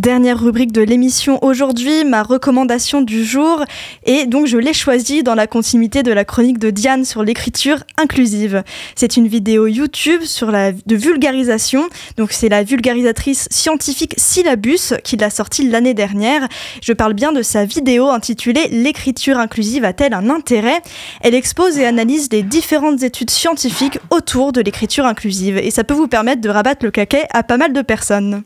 Dernière 0.04 0.38
rubrique 0.38 0.70
de 0.70 0.82
l'émission 0.82 1.42
aujourd'hui, 1.42 2.04
ma 2.04 2.22
recommandation 2.22 3.00
du 3.00 3.24
jour. 3.24 3.64
Et 4.04 4.26
donc 4.26 4.46
je 4.46 4.58
l'ai 4.58 4.74
choisie 4.74 5.22
dans 5.22 5.34
la 5.34 5.46
continuité 5.46 6.02
de 6.02 6.12
la 6.12 6.26
chronique 6.26 6.58
de 6.58 6.68
Diane 6.68 7.06
sur 7.06 7.22
l'écriture 7.22 7.78
inclusive. 7.96 8.64
C'est 8.96 9.16
une 9.16 9.28
vidéo 9.28 9.66
YouTube 9.66 10.20
sur 10.20 10.50
la, 10.50 10.72
de 10.72 10.94
vulgarisation. 10.94 11.88
Donc 12.18 12.32
c'est 12.32 12.50
la 12.50 12.64
vulgarisatrice 12.64 13.48
scientifique 13.50 14.12
Syllabus 14.18 14.92
qui 15.04 15.16
l'a 15.16 15.30
sortie 15.30 15.70
l'année 15.70 15.94
dernière. 15.94 16.48
Je 16.82 16.92
parle 16.92 17.14
bien 17.14 17.32
de 17.32 17.40
sa 17.40 17.64
vidéo 17.64 18.10
intitulée 18.10 18.68
L'écriture 18.70 19.38
inclusive 19.38 19.86
a-t-elle 19.86 20.12
un 20.12 20.28
intérêt? 20.28 20.82
Elle 21.22 21.34
expose 21.34 21.78
et 21.78 21.86
analyse 21.86 22.28
les 22.30 22.42
différentes 22.42 23.02
études 23.02 23.30
scientifiques 23.30 23.98
autour 24.10 24.52
de 24.52 24.60
l'écriture 24.60 25.06
inclusive. 25.06 25.56
Et 25.56 25.70
ça 25.70 25.82
peut 25.82 25.94
vous 25.94 26.08
permettre 26.08 26.42
de 26.42 26.50
rabattre 26.50 26.84
le 26.84 26.90
caquet 26.90 27.26
à 27.32 27.42
pas 27.42 27.56
mal 27.56 27.72
de 27.72 27.80
personnes. 27.80 28.42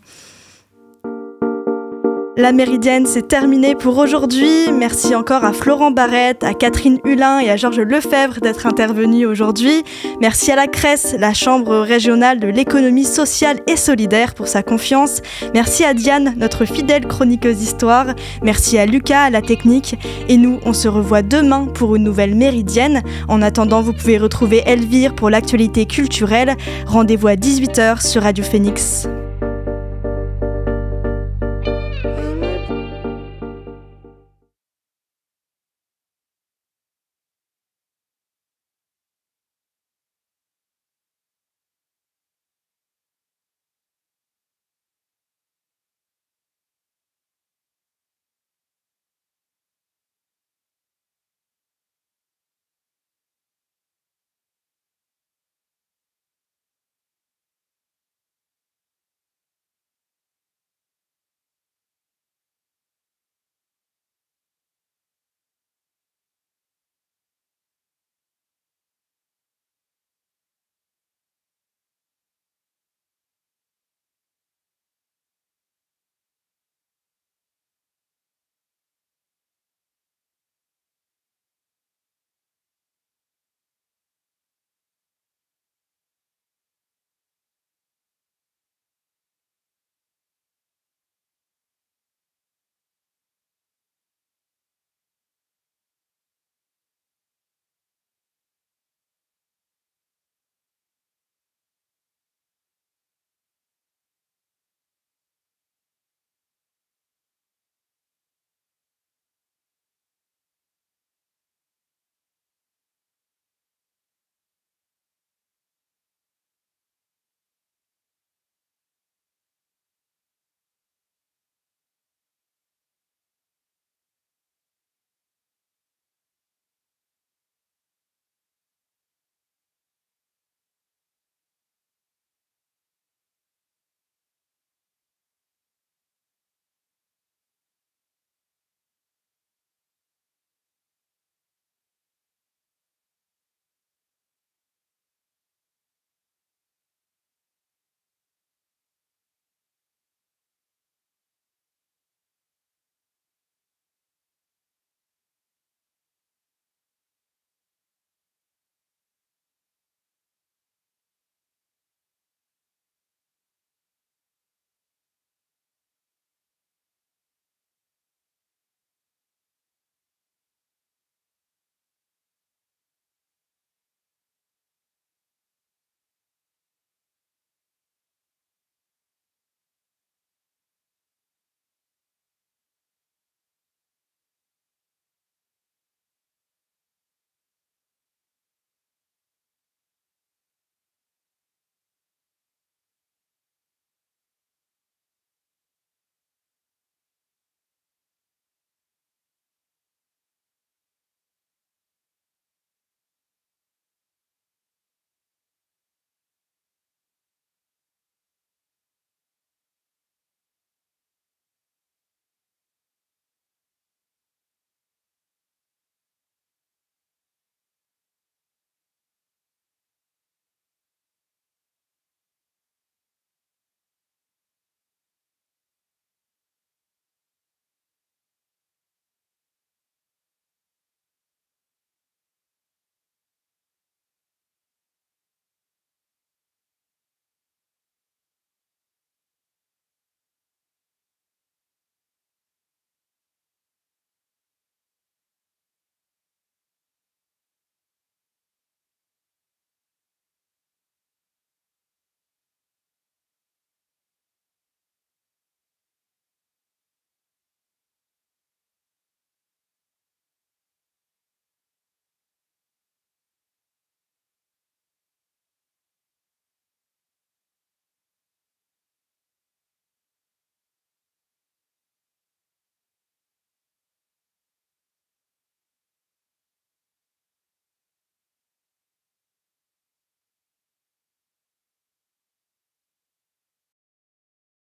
La 2.41 2.53
Méridienne, 2.53 3.05
c'est 3.05 3.27
terminé 3.27 3.75
pour 3.75 3.99
aujourd'hui. 3.99 4.71
Merci 4.73 5.17
encore 5.17 5.45
à 5.45 5.53
Florent 5.53 5.91
Barrette, 5.91 6.45
à 6.45 6.55
Catherine 6.55 7.01
Hulin 7.05 7.41
et 7.41 7.51
à 7.51 7.57
Georges 7.57 7.81
Lefebvre 7.81 8.39
d'être 8.41 8.65
intervenus 8.65 9.27
aujourd'hui. 9.27 9.83
Merci 10.21 10.53
à 10.53 10.55
la 10.55 10.69
CRES, 10.69 11.17
la 11.19 11.35
Chambre 11.35 11.79
régionale 11.79 12.39
de 12.39 12.47
l'économie 12.47 13.03
sociale 13.03 13.59
et 13.67 13.75
solidaire, 13.75 14.35
pour 14.35 14.47
sa 14.47 14.63
confiance. 14.63 15.21
Merci 15.53 15.83
à 15.83 15.95
Diane, 15.95 16.35
notre 16.37 16.65
fidèle 16.65 17.09
chroniqueuse 17.09 17.57
d'histoire. 17.57 18.07
Merci 18.45 18.79
à 18.79 18.87
Lucas, 18.87 19.23
à 19.23 19.31
la 19.31 19.43
technique. 19.43 19.97
Et 20.29 20.37
nous, 20.37 20.61
on 20.65 20.73
se 20.73 20.87
revoit 20.87 21.23
demain 21.23 21.67
pour 21.67 21.97
une 21.97 22.05
nouvelle 22.05 22.37
Méridienne. 22.37 23.03
En 23.27 23.43
attendant, 23.43 23.83
vous 23.83 23.95
pouvez 23.95 24.17
retrouver 24.17 24.63
Elvire 24.65 25.17
pour 25.17 25.29
l'actualité 25.29 25.87
culturelle. 25.87 26.55
Rendez-vous 26.87 27.27
à 27.27 27.35
18h 27.35 28.07
sur 28.07 28.23
Radio 28.23 28.45
Phoenix. 28.45 29.09